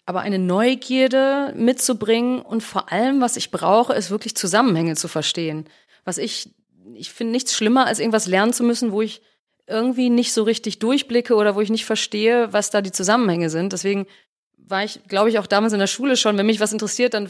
aber 0.07 0.21
eine 0.21 0.39
Neugierde 0.39 1.53
mitzubringen 1.55 2.41
und 2.41 2.63
vor 2.63 2.91
allem, 2.91 3.21
was 3.21 3.37
ich 3.37 3.51
brauche, 3.51 3.93
ist 3.93 4.09
wirklich 4.09 4.35
Zusammenhänge 4.35 4.95
zu 4.95 5.07
verstehen. 5.07 5.69
Was 6.05 6.17
ich, 6.17 6.55
ich 6.95 7.11
finde 7.11 7.31
nichts 7.31 7.55
schlimmer, 7.55 7.85
als 7.85 7.99
irgendwas 7.99 8.27
lernen 8.27 8.53
zu 8.53 8.63
müssen, 8.63 8.91
wo 8.91 9.01
ich 9.01 9.21
irgendwie 9.67 10.09
nicht 10.09 10.33
so 10.33 10.43
richtig 10.43 10.79
durchblicke 10.79 11.35
oder 11.35 11.55
wo 11.55 11.61
ich 11.61 11.69
nicht 11.69 11.85
verstehe, 11.85 12.51
was 12.51 12.69
da 12.69 12.81
die 12.81 12.91
Zusammenhänge 12.91 13.49
sind. 13.49 13.73
Deswegen 13.73 14.07
war 14.57 14.83
ich, 14.83 15.01
glaube 15.07 15.29
ich, 15.29 15.39
auch 15.39 15.47
damals 15.47 15.73
in 15.73 15.79
der 15.79 15.87
Schule 15.87 16.17
schon, 16.17 16.37
wenn 16.37 16.45
mich 16.45 16.59
was 16.59 16.73
interessiert, 16.73 17.13
dann 17.13 17.29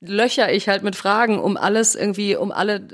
löcher 0.00 0.52
ich 0.52 0.68
halt 0.68 0.82
mit 0.82 0.96
Fragen, 0.96 1.38
um 1.38 1.56
alles 1.56 1.94
irgendwie, 1.94 2.36
um 2.36 2.52
alle 2.52 2.86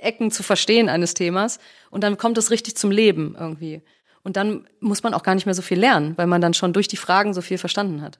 Ecken 0.00 0.30
zu 0.30 0.42
verstehen 0.42 0.88
eines 0.88 1.14
Themas. 1.14 1.58
Und 1.90 2.04
dann 2.04 2.16
kommt 2.16 2.38
es 2.38 2.50
richtig 2.50 2.76
zum 2.76 2.90
Leben 2.90 3.36
irgendwie. 3.38 3.82
Und 4.22 4.36
dann 4.36 4.66
muss 4.80 5.02
man 5.02 5.14
auch 5.14 5.22
gar 5.22 5.34
nicht 5.34 5.46
mehr 5.46 5.54
so 5.54 5.62
viel 5.62 5.78
lernen, 5.78 6.14
weil 6.16 6.26
man 6.26 6.40
dann 6.40 6.54
schon 6.54 6.72
durch 6.72 6.88
die 6.88 6.96
Fragen 6.96 7.34
so 7.34 7.42
viel 7.42 7.58
verstanden 7.58 8.02
hat. 8.02 8.18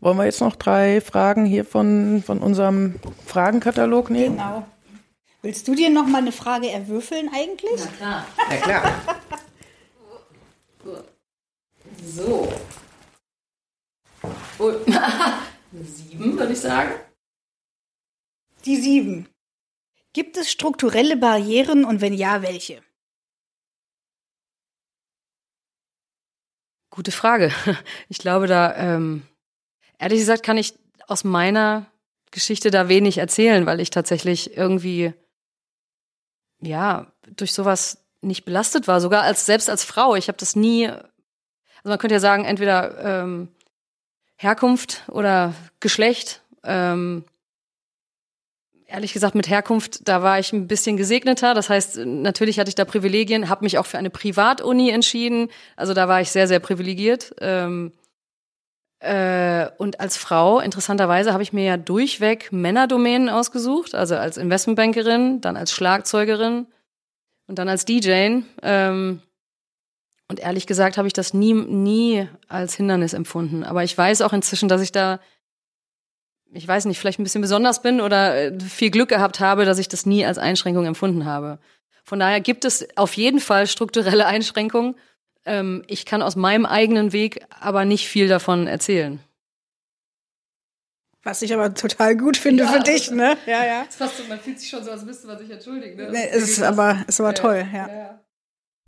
Wollen 0.00 0.16
wir 0.16 0.24
jetzt 0.24 0.40
noch 0.40 0.56
drei 0.56 1.00
Fragen 1.00 1.44
hier 1.44 1.64
von, 1.64 2.22
von 2.24 2.38
unserem 2.38 3.00
Fragenkatalog 3.26 4.10
nehmen? 4.10 4.36
Genau. 4.36 4.66
Willst 5.42 5.66
du 5.66 5.74
dir 5.74 5.90
noch 5.90 6.06
mal 6.06 6.18
eine 6.18 6.32
Frage 6.32 6.70
erwürfeln 6.70 7.30
eigentlich? 7.34 7.80
Na 7.80 7.86
klar. 7.96 8.26
Na 8.48 8.56
klar. 8.56 9.02
So. 12.04 12.52
Und 14.58 14.78
sieben, 15.72 16.38
würde 16.38 16.52
ich 16.52 16.60
sagen. 16.60 16.94
Die 18.64 18.76
sieben. 18.76 19.28
Gibt 20.12 20.36
es 20.36 20.50
strukturelle 20.50 21.16
Barrieren 21.16 21.84
und 21.84 22.00
wenn 22.00 22.14
ja, 22.14 22.42
welche? 22.42 22.82
Gute 26.90 27.12
Frage. 27.12 27.52
Ich 28.08 28.18
glaube, 28.18 28.46
da, 28.46 28.74
ähm, 28.76 29.22
ehrlich 29.98 30.20
gesagt, 30.20 30.42
kann 30.42 30.58
ich 30.58 30.74
aus 31.06 31.24
meiner 31.24 31.86
Geschichte 32.30 32.70
da 32.70 32.88
wenig 32.88 33.18
erzählen, 33.18 33.66
weil 33.66 33.80
ich 33.80 33.90
tatsächlich 33.90 34.56
irgendwie, 34.56 35.14
ja, 36.60 37.12
durch 37.36 37.52
sowas 37.52 38.04
nicht 38.20 38.44
belastet 38.44 38.88
war, 38.88 39.00
sogar 39.00 39.22
als 39.22 39.46
selbst 39.46 39.70
als 39.70 39.84
Frau. 39.84 40.14
Ich 40.16 40.28
habe 40.28 40.38
das 40.38 40.56
nie 40.56 40.90
also 41.78 41.90
man 41.90 41.98
könnte 41.98 42.14
ja 42.14 42.20
sagen, 42.20 42.44
entweder 42.44 43.22
ähm, 43.22 43.48
Herkunft 44.36 45.04
oder 45.08 45.54
Geschlecht. 45.80 46.42
Ähm, 46.64 47.24
ehrlich 48.86 49.12
gesagt, 49.12 49.34
mit 49.34 49.48
Herkunft, 49.48 50.08
da 50.08 50.22
war 50.22 50.38
ich 50.38 50.52
ein 50.52 50.66
bisschen 50.66 50.96
gesegneter. 50.96 51.54
Das 51.54 51.70
heißt, 51.70 51.98
natürlich 51.98 52.58
hatte 52.58 52.68
ich 52.68 52.74
da 52.74 52.84
Privilegien, 52.84 53.48
habe 53.48 53.64
mich 53.64 53.78
auch 53.78 53.86
für 53.86 53.98
eine 53.98 54.10
Privatuni 54.10 54.90
entschieden. 54.90 55.50
Also 55.76 55.94
da 55.94 56.08
war 56.08 56.20
ich 56.20 56.30
sehr, 56.30 56.48
sehr 56.48 56.60
privilegiert. 56.60 57.34
Ähm, 57.40 57.92
äh, 59.00 59.70
und 59.78 60.00
als 60.00 60.16
Frau, 60.16 60.58
interessanterweise, 60.60 61.32
habe 61.32 61.42
ich 61.42 61.52
mir 61.52 61.64
ja 61.64 61.76
durchweg 61.76 62.50
Männerdomänen 62.52 63.28
ausgesucht. 63.28 63.94
Also 63.94 64.16
als 64.16 64.36
Investmentbankerin, 64.36 65.40
dann 65.40 65.56
als 65.56 65.72
Schlagzeugerin 65.72 66.66
und 67.46 67.58
dann 67.58 67.68
als 67.68 67.84
DJ. 67.84 68.40
Ähm, 68.62 69.22
und 70.28 70.40
ehrlich 70.40 70.66
gesagt 70.66 70.98
habe 70.98 71.06
ich 71.06 71.14
das 71.14 71.32
nie, 71.32 71.54
nie 71.54 72.28
als 72.48 72.74
Hindernis 72.74 73.14
empfunden. 73.14 73.64
Aber 73.64 73.84
ich 73.84 73.96
weiß 73.96 74.20
auch 74.22 74.32
inzwischen, 74.32 74.68
dass 74.68 74.82
ich 74.82 74.92
da, 74.92 75.20
ich 76.52 76.66
weiß 76.66 76.84
nicht, 76.84 76.98
vielleicht 76.98 77.20
ein 77.20 77.24
bisschen 77.24 77.40
besonders 77.40 77.82
bin 77.82 78.00
oder 78.00 78.36
äh, 78.36 78.60
viel 78.60 78.90
Glück 78.90 79.08
gehabt 79.08 79.38
habe, 79.38 79.64
dass 79.64 79.78
ich 79.78 79.88
das 79.88 80.06
nie 80.06 80.26
als 80.26 80.38
Einschränkung 80.38 80.86
empfunden 80.86 81.24
habe. 81.24 81.60
Von 82.04 82.18
daher 82.18 82.40
gibt 82.40 82.64
es 82.64 82.86
auf 82.96 83.14
jeden 83.14 83.40
Fall 83.40 83.66
strukturelle 83.66 84.26
Einschränkungen. 84.26 84.96
Ähm, 85.48 85.82
ich 85.86 86.04
kann 86.04 86.22
aus 86.22 86.36
meinem 86.36 86.66
eigenen 86.66 87.12
Weg 87.12 87.44
aber 87.60 87.84
nicht 87.84 88.06
viel 88.06 88.28
davon 88.28 88.66
erzählen. 88.66 89.20
Was 91.22 91.42
ich 91.42 91.52
aber 91.52 91.74
total 91.74 92.16
gut 92.16 92.36
finde 92.36 92.64
ja, 92.64 92.70
für 92.70 92.80
dich, 92.80 93.10
ne? 93.10 93.36
Ja, 93.46 93.64
ja. 93.64 93.84
Fast 93.90 94.18
so, 94.18 94.22
man 94.28 94.38
fühlt 94.38 94.60
sich 94.60 94.68
schon 94.68 94.84
so, 94.84 94.90
als 94.90 95.04
müsste 95.04 95.26
man 95.26 95.38
sich 95.38 95.50
entschuldigen. 95.50 95.96
Ne? 95.96 96.10
Nee, 96.12 96.36
ist 96.36 96.62
aber, 96.62 97.04
ist 97.06 97.20
aber 97.20 97.34
toll, 97.34 97.66
ja. 97.72 97.88
ja. 97.88 98.20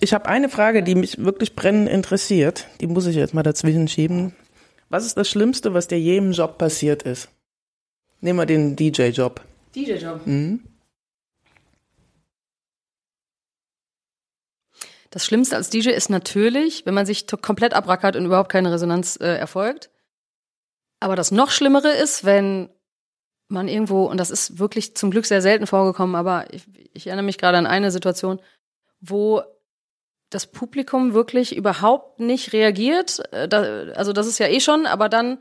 Ich 0.01 0.15
habe 0.15 0.27
eine 0.27 0.49
Frage, 0.49 0.83
die 0.83 0.95
mich 0.95 1.23
wirklich 1.23 1.55
brennend 1.55 1.89
interessiert. 1.89 2.67
Die 2.81 2.87
muss 2.87 3.07
ich 3.07 3.17
jetzt 3.17 3.35
mal 3.35 3.43
dazwischen 3.43 3.89
schieben. 3.89 4.35
Was 4.89 5.05
ist 5.05 5.17
das 5.17 5.29
Schlimmste, 5.29 5.75
was 5.75 5.89
dir 5.89 6.01
je 6.01 6.17
im 6.17 6.33
Job 6.33 6.57
passiert 6.57 7.03
ist? 7.03 7.29
Nehmen 8.21 8.39
wir 8.39 8.47
den 8.47 8.77
DJ-Job. 8.77 9.41
DJ-Job. 9.75 10.27
Mhm. 10.27 10.61
Das 15.11 15.25
Schlimmste 15.25 15.57
als 15.57 15.71
DJ 15.71 15.91
ist 15.91 16.09
natürlich, 16.09 16.87
wenn 16.87 16.95
man 16.95 17.07
sich 17.07 17.27
komplett 17.43 17.75
abrackert 17.75 18.17
und 18.17 18.25
überhaupt 18.25 18.51
keine 18.51 18.73
Resonanz 18.73 19.17
äh, 19.21 19.37
erfolgt. 19.37 19.91
Aber 21.01 21.17
das 21.17 21.33
noch 21.33 21.51
Schlimmere 21.51 21.91
ist, 21.91 22.25
wenn 22.25 22.71
man 23.49 23.67
irgendwo, 23.67 24.05
und 24.05 24.19
das 24.19 24.31
ist 24.31 24.59
wirklich 24.59 24.95
zum 24.95 25.11
Glück 25.11 25.27
sehr 25.27 25.43
selten 25.43 25.67
vorgekommen, 25.67 26.15
aber 26.15 26.53
ich, 26.55 26.65
ich 26.95 27.07
erinnere 27.09 27.25
mich 27.25 27.39
gerade 27.39 27.59
an 27.59 27.67
eine 27.67 27.91
Situation, 27.91 28.41
wo 29.01 29.43
das 30.31 30.47
Publikum 30.47 31.13
wirklich 31.13 31.57
überhaupt 31.57 32.21
nicht 32.21 32.53
reagiert. 32.53 33.21
Äh, 33.33 33.93
also 33.95 34.13
das 34.13 34.29
ist 34.29 34.39
ja 34.39 34.47
eh 34.47 34.61
schon, 34.61 34.87
aber 34.87 35.09
dann, 35.09 35.39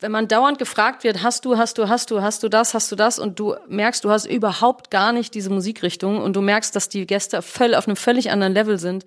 wenn 0.00 0.12
man 0.12 0.28
dauernd 0.28 0.58
gefragt 0.58 1.04
wird, 1.04 1.22
hast 1.22 1.44
du, 1.44 1.56
hast 1.56 1.78
du, 1.78 1.88
hast 1.88 2.10
du, 2.10 2.20
hast 2.20 2.42
du 2.42 2.48
das, 2.48 2.74
hast 2.74 2.92
du 2.92 2.96
das, 2.96 3.18
und 3.18 3.38
du 3.38 3.54
merkst, 3.68 4.04
du 4.04 4.10
hast 4.10 4.26
überhaupt 4.26 4.90
gar 4.90 5.12
nicht 5.12 5.34
diese 5.34 5.50
Musikrichtung 5.50 6.20
und 6.20 6.34
du 6.36 6.42
merkst, 6.42 6.76
dass 6.76 6.88
die 6.88 7.06
Gäste 7.06 7.40
voll 7.42 7.74
auf 7.74 7.86
einem 7.86 7.96
völlig 7.96 8.30
anderen 8.30 8.52
Level 8.52 8.78
sind. 8.78 9.06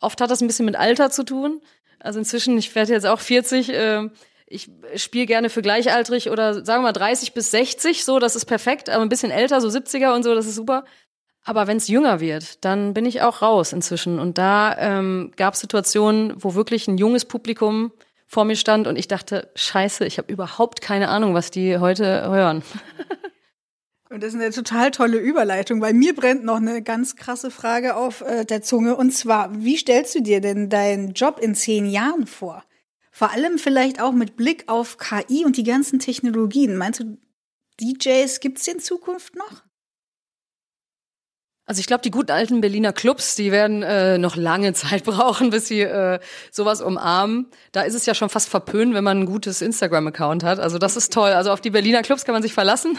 Oft 0.00 0.20
hat 0.20 0.30
das 0.30 0.40
ein 0.40 0.46
bisschen 0.46 0.66
mit 0.66 0.76
Alter 0.76 1.10
zu 1.10 1.24
tun. 1.24 1.60
Also 1.98 2.20
inzwischen, 2.20 2.56
ich 2.56 2.74
werde 2.74 2.92
jetzt 2.92 3.06
auch 3.06 3.18
40, 3.18 3.70
äh, 3.70 4.08
ich 4.46 4.70
spiele 4.96 5.26
gerne 5.26 5.50
für 5.50 5.62
gleichaltrig 5.62 6.30
oder 6.30 6.64
sagen 6.64 6.82
wir 6.82 6.88
mal 6.88 6.92
30 6.92 7.34
bis 7.34 7.50
60, 7.50 8.04
so, 8.04 8.18
das 8.18 8.36
ist 8.36 8.46
perfekt, 8.46 8.88
aber 8.88 9.02
ein 9.02 9.08
bisschen 9.08 9.30
älter, 9.30 9.60
so 9.60 9.68
70er 9.68 10.14
und 10.14 10.22
so, 10.22 10.34
das 10.34 10.46
ist 10.46 10.54
super. 10.54 10.84
Aber 11.44 11.66
wenn 11.66 11.78
es 11.78 11.88
jünger 11.88 12.20
wird, 12.20 12.64
dann 12.64 12.94
bin 12.94 13.06
ich 13.06 13.22
auch 13.22 13.42
raus 13.42 13.72
inzwischen. 13.72 14.18
Und 14.18 14.38
da 14.38 14.76
ähm, 14.78 15.32
gab 15.36 15.54
es 15.54 15.60
Situationen, 15.60 16.34
wo 16.36 16.54
wirklich 16.54 16.88
ein 16.88 16.98
junges 16.98 17.24
Publikum 17.24 17.90
vor 18.28 18.44
mir 18.44 18.56
stand 18.56 18.86
und 18.86 18.96
ich 18.96 19.08
dachte, 19.08 19.50
scheiße, 19.56 20.04
ich 20.04 20.18
habe 20.18 20.30
überhaupt 20.30 20.82
keine 20.82 21.08
Ahnung, 21.08 21.32
was 21.34 21.50
die 21.50 21.78
heute 21.78 22.28
hören. 22.28 22.62
Und 24.10 24.22
das 24.22 24.32
ist 24.32 24.40
eine 24.40 24.50
total 24.50 24.90
tolle 24.90 25.18
Überleitung, 25.18 25.82
weil 25.82 25.92
mir 25.92 26.14
brennt 26.14 26.42
noch 26.42 26.56
eine 26.56 26.82
ganz 26.82 27.14
krasse 27.14 27.50
Frage 27.50 27.94
auf 27.94 28.22
äh, 28.22 28.46
der 28.46 28.62
Zunge. 28.62 28.96
Und 28.96 29.10
zwar, 29.10 29.62
wie 29.62 29.76
stellst 29.76 30.14
du 30.14 30.22
dir 30.22 30.40
denn 30.40 30.70
deinen 30.70 31.12
Job 31.12 31.38
in 31.38 31.54
zehn 31.54 31.84
Jahren 31.84 32.26
vor? 32.26 32.64
Vor 33.10 33.32
allem 33.32 33.58
vielleicht 33.58 34.00
auch 34.00 34.12
mit 34.12 34.34
Blick 34.34 34.64
auf 34.66 34.96
KI 34.96 35.44
und 35.44 35.58
die 35.58 35.64
ganzen 35.64 35.98
Technologien. 35.98 36.76
Meinst 36.76 37.00
du, 37.00 37.18
DJs 37.82 38.40
gibt 38.40 38.58
es 38.58 38.68
in 38.68 38.80
Zukunft 38.80 39.36
noch? 39.36 39.62
Also 41.68 41.80
ich 41.80 41.86
glaube, 41.86 42.00
die 42.00 42.10
guten 42.10 42.30
alten 42.30 42.62
Berliner 42.62 42.94
Clubs, 42.94 43.34
die 43.34 43.52
werden 43.52 43.82
äh, 43.82 44.16
noch 44.16 44.36
lange 44.36 44.72
Zeit 44.72 45.04
brauchen, 45.04 45.50
bis 45.50 45.68
sie 45.68 45.82
äh, 45.82 46.18
sowas 46.50 46.80
umarmen. 46.80 47.50
Da 47.72 47.82
ist 47.82 47.92
es 47.92 48.06
ja 48.06 48.14
schon 48.14 48.30
fast 48.30 48.48
verpönt, 48.48 48.94
wenn 48.94 49.04
man 49.04 49.20
ein 49.20 49.26
gutes 49.26 49.60
Instagram-Account 49.60 50.44
hat. 50.44 50.60
Also 50.60 50.78
das 50.78 50.96
ist 50.96 51.12
toll. 51.12 51.28
Also 51.28 51.52
auf 51.52 51.60
die 51.60 51.68
Berliner 51.68 52.00
Clubs 52.00 52.24
kann 52.24 52.32
man 52.32 52.42
sich 52.42 52.54
verlassen. 52.54 52.98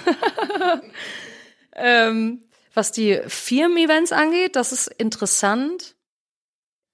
ähm, 1.75 2.43
was 2.75 2.91
die 2.91 3.19
Firmen-Events 3.25 4.11
angeht, 4.11 4.55
das 4.55 4.71
ist 4.71 4.85
interessant. 4.99 5.95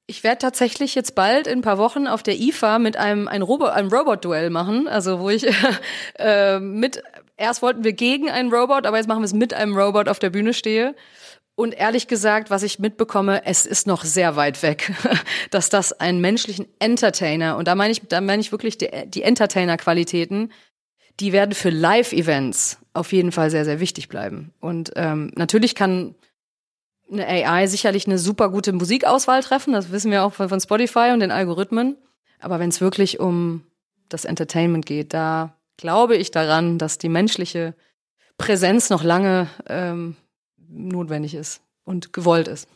Ich 0.07 0.23
werde 0.23 0.37
tatsächlich 0.37 0.95
jetzt 0.95 1.13
bald 1.13 1.45
in 1.45 1.59
ein 1.59 1.61
paar 1.61 1.77
Wochen 1.77 2.07
auf 2.07 2.23
der 2.23 2.39
IFA 2.39 2.79
mit 2.79 2.95
einem 2.95 3.27
ein 3.27 3.41
Robot 3.41 3.71
ein 3.71 3.87
Robot-Duell 3.87 4.49
machen, 4.49 4.87
also 4.87 5.19
wo 5.19 5.29
ich 5.29 5.45
äh, 6.19 6.57
mit 6.61 7.03
erst 7.35 7.61
wollten 7.61 7.83
wir 7.83 7.91
gegen 7.91 8.29
einen 8.29 8.53
Robot, 8.53 8.85
aber 8.85 8.95
jetzt 8.95 9.07
machen 9.07 9.21
wir 9.21 9.25
es 9.25 9.33
mit 9.33 9.53
einem 9.53 9.77
Robot 9.77 10.07
auf 10.07 10.19
der 10.19 10.29
Bühne 10.29 10.53
stehe. 10.53 10.95
Und 11.55 11.73
ehrlich 11.73 12.07
gesagt, 12.07 12.49
was 12.49 12.63
ich 12.63 12.79
mitbekomme, 12.79 13.45
es 13.45 13.65
ist 13.65 13.87
noch 13.87 14.03
sehr 14.03 14.35
weit 14.35 14.61
weg, 14.61 14.93
dass 15.51 15.69
das 15.69 15.93
einen 15.93 16.19
menschlichen 16.19 16.67
Entertainer 16.79 17.55
und 17.57 17.67
da 17.67 17.75
meine 17.75 17.91
ich 17.91 18.01
da 18.07 18.19
meine 18.19 18.41
ich 18.41 18.51
wirklich 18.51 18.77
die, 18.77 18.89
die 19.07 19.23
Entertainer-Qualitäten, 19.23 20.51
die 21.21 21.31
werden 21.31 21.53
für 21.53 21.69
Live-Events 21.69 22.79
auf 22.93 23.13
jeden 23.13 23.31
Fall 23.31 23.49
sehr 23.51 23.63
sehr 23.63 23.79
wichtig 23.79 24.09
bleiben. 24.09 24.53
Und 24.59 24.91
ähm, 24.97 25.31
natürlich 25.35 25.75
kann 25.75 26.15
eine 27.09 27.25
AI 27.25 27.67
sicherlich 27.67 28.05
eine 28.05 28.17
super 28.17 28.49
gute 28.49 28.73
Musikauswahl 28.73 29.41
treffen. 29.41 29.73
Das 29.73 29.91
wissen 29.91 30.11
wir 30.11 30.23
auch 30.23 30.33
von 30.33 30.59
Spotify 30.59 31.11
und 31.13 31.19
den 31.19 31.31
Algorithmen. 31.31 31.97
Aber 32.39 32.59
wenn 32.59 32.69
es 32.69 32.81
wirklich 32.81 33.19
um 33.19 33.63
das 34.09 34.25
Entertainment 34.25 34.85
geht, 34.85 35.13
da 35.13 35.55
glaube 35.77 36.15
ich 36.15 36.31
daran, 36.31 36.77
dass 36.77 36.97
die 36.97 37.09
menschliche 37.09 37.75
Präsenz 38.37 38.89
noch 38.89 39.03
lange 39.03 39.47
ähm, 39.67 40.15
notwendig 40.69 41.35
ist 41.35 41.61
und 41.83 42.13
gewollt 42.13 42.47
ist. 42.47 42.67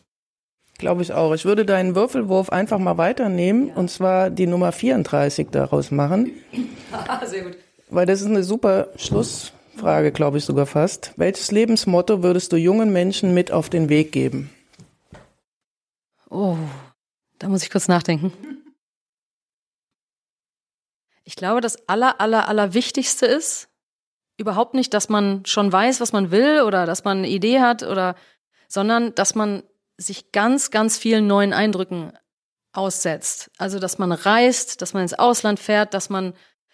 Glaube 0.77 1.01
ich 1.01 1.11
auch. 1.11 1.33
Ich 1.33 1.45
würde 1.45 1.65
deinen 1.65 1.95
Würfelwurf 1.95 2.49
einfach 2.51 2.79
mal 2.79 2.97
weiternehmen 2.97 3.69
ja. 3.69 3.75
und 3.75 3.91
zwar 3.91 4.29
die 4.29 4.47
Nummer 4.47 4.71
34 4.71 5.49
daraus 5.51 5.91
machen. 5.91 6.31
Sehr 7.25 7.43
gut. 7.43 7.57
Weil 7.89 8.05
das 8.05 8.21
ist 8.21 8.27
eine 8.27 8.43
super 8.43 8.87
Schluss. 8.95 9.53
Frage, 9.79 10.11
glaube 10.11 10.37
ich 10.37 10.45
sogar 10.45 10.65
fast. 10.65 11.13
Welches 11.15 11.51
Lebensmotto 11.51 12.21
würdest 12.21 12.51
du 12.51 12.57
jungen 12.57 12.91
Menschen 12.91 13.33
mit 13.33 13.51
auf 13.51 13.69
den 13.69 13.87
Weg 13.89 14.11
geben? 14.11 14.49
Oh, 16.29 16.57
da 17.39 17.47
muss 17.47 17.63
ich 17.63 17.69
kurz 17.69 17.87
nachdenken. 17.87 18.33
Ich 21.23 21.35
glaube, 21.35 21.61
das 21.61 21.87
aller, 21.87 22.19
aller, 22.19 22.47
aller 22.47 22.73
Wichtigste 22.73 23.25
ist 23.25 23.69
überhaupt 24.39 24.73
nicht, 24.73 24.93
dass 24.93 25.09
man 25.09 25.45
schon 25.45 25.71
weiß, 25.71 26.01
was 26.01 26.13
man 26.13 26.31
will 26.31 26.61
oder 26.61 26.85
dass 26.85 27.03
man 27.03 27.19
eine 27.19 27.29
Idee 27.29 27.59
hat 27.59 27.83
oder, 27.83 28.15
sondern 28.67 29.13
dass 29.15 29.35
man 29.35 29.63
sich 29.97 30.31
ganz, 30.31 30.71
ganz 30.71 30.97
vielen 30.97 31.27
neuen 31.27 31.53
Eindrücken 31.53 32.13
aussetzt. 32.71 33.51
Also, 33.57 33.79
dass 33.79 33.97
man 33.97 34.11
reist, 34.11 34.81
dass 34.81 34.93
man 34.93 35.03
ins 35.03 35.13
Ausland 35.13 35.59
fährt, 35.59 35.93
dass 35.93 36.09
man 36.09 36.33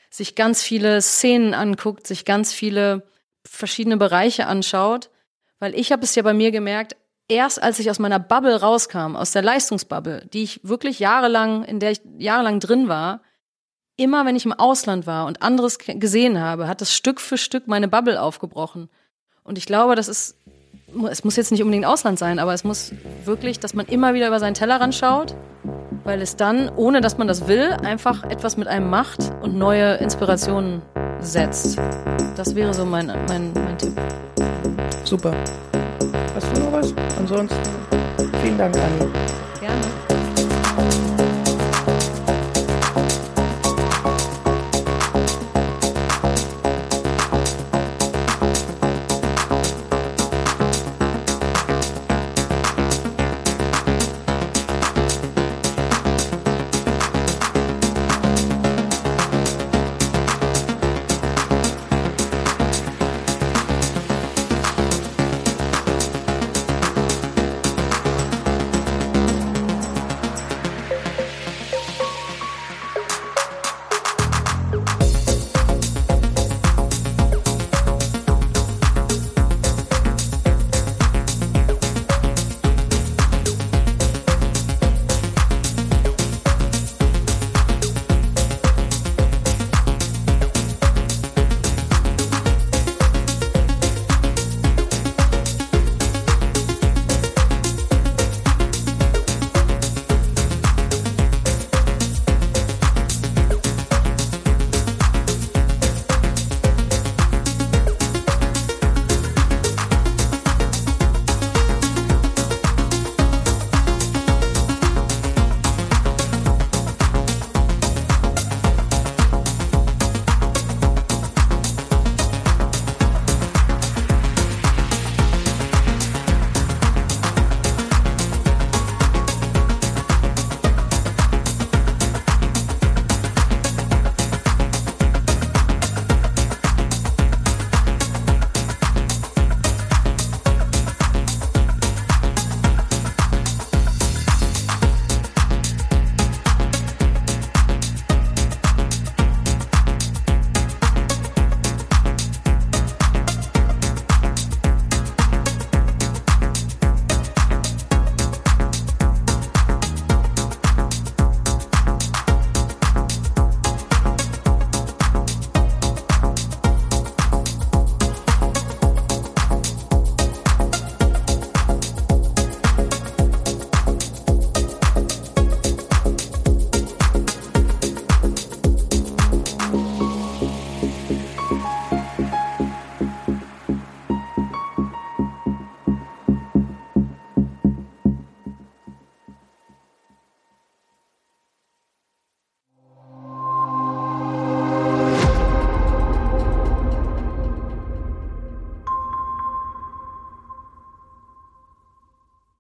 sich 0.09 0.35
ganz 0.35 0.61
viele 0.61 1.01
Szenen 1.01 1.53
anguckt, 1.53 2.07
sich 2.07 2.25
ganz 2.25 2.53
viele 2.53 3.07
verschiedene 3.45 3.97
Bereiche 3.97 4.47
anschaut, 4.47 5.09
weil 5.59 5.75
ich 5.75 5.91
habe 5.91 6.03
es 6.03 6.15
ja 6.15 6.23
bei 6.23 6.33
mir 6.33 6.51
gemerkt, 6.51 6.95
erst 7.27 7.61
als 7.61 7.79
ich 7.79 7.89
aus 7.89 7.99
meiner 7.99 8.19
Bubble 8.19 8.59
rauskam, 8.59 9.15
aus 9.15 9.31
der 9.31 9.41
Leistungsbubble, 9.41 10.27
die 10.31 10.43
ich 10.43 10.59
wirklich 10.63 10.99
jahrelang, 10.99 11.63
in 11.63 11.79
der 11.79 11.91
ich 11.91 12.01
jahrelang 12.17 12.59
drin 12.59 12.87
war, 12.87 13.21
immer 13.97 14.25
wenn 14.25 14.35
ich 14.35 14.45
im 14.45 14.53
Ausland 14.53 15.07
war 15.07 15.25
und 15.25 15.41
anderes 15.41 15.77
gesehen 15.79 16.39
habe, 16.39 16.67
hat 16.67 16.81
das 16.81 16.93
Stück 16.93 17.21
für 17.21 17.37
Stück 17.37 17.67
meine 17.67 17.87
Bubble 17.87 18.21
aufgebrochen. 18.21 18.89
Und 19.43 19.57
ich 19.57 19.65
glaube, 19.65 19.95
das 19.95 20.07
ist, 20.07 20.37
es 21.09 21.23
muss 21.23 21.35
jetzt 21.35 21.51
nicht 21.51 21.61
unbedingt 21.61 21.85
Ausland 21.85 22.19
sein, 22.19 22.39
aber 22.39 22.53
es 22.53 22.63
muss 22.63 22.91
wirklich, 23.23 23.59
dass 23.59 23.73
man 23.73 23.85
immer 23.85 24.13
wieder 24.13 24.27
über 24.27 24.39
seinen 24.39 24.55
Tellerrand 24.55 24.95
schaut 24.95 25.35
weil 26.05 26.21
es 26.21 26.35
dann, 26.35 26.69
ohne 26.75 27.01
dass 27.01 27.17
man 27.17 27.27
das 27.27 27.47
will, 27.47 27.73
einfach 27.83 28.23
etwas 28.23 28.55
mit 28.55 28.67
einem 28.67 28.89
macht 28.89 29.33
und 29.41 29.57
neue 29.57 29.95
Inspirationen 29.95 30.81
setzt. 31.19 31.77
Das 32.37 32.55
wäre 32.55 32.73
so 32.73 32.85
mein, 32.85 33.07
mein, 33.27 33.51
mein 33.53 33.77
Tipp. 33.77 33.93
Super. 35.03 35.33
Hast 36.33 36.55
du 36.55 36.61
noch 36.61 36.71
was? 36.71 36.93
Ansonsten 37.17 37.57
vielen 38.41 38.57
Dank, 38.57 38.75
Anni. 38.77 39.44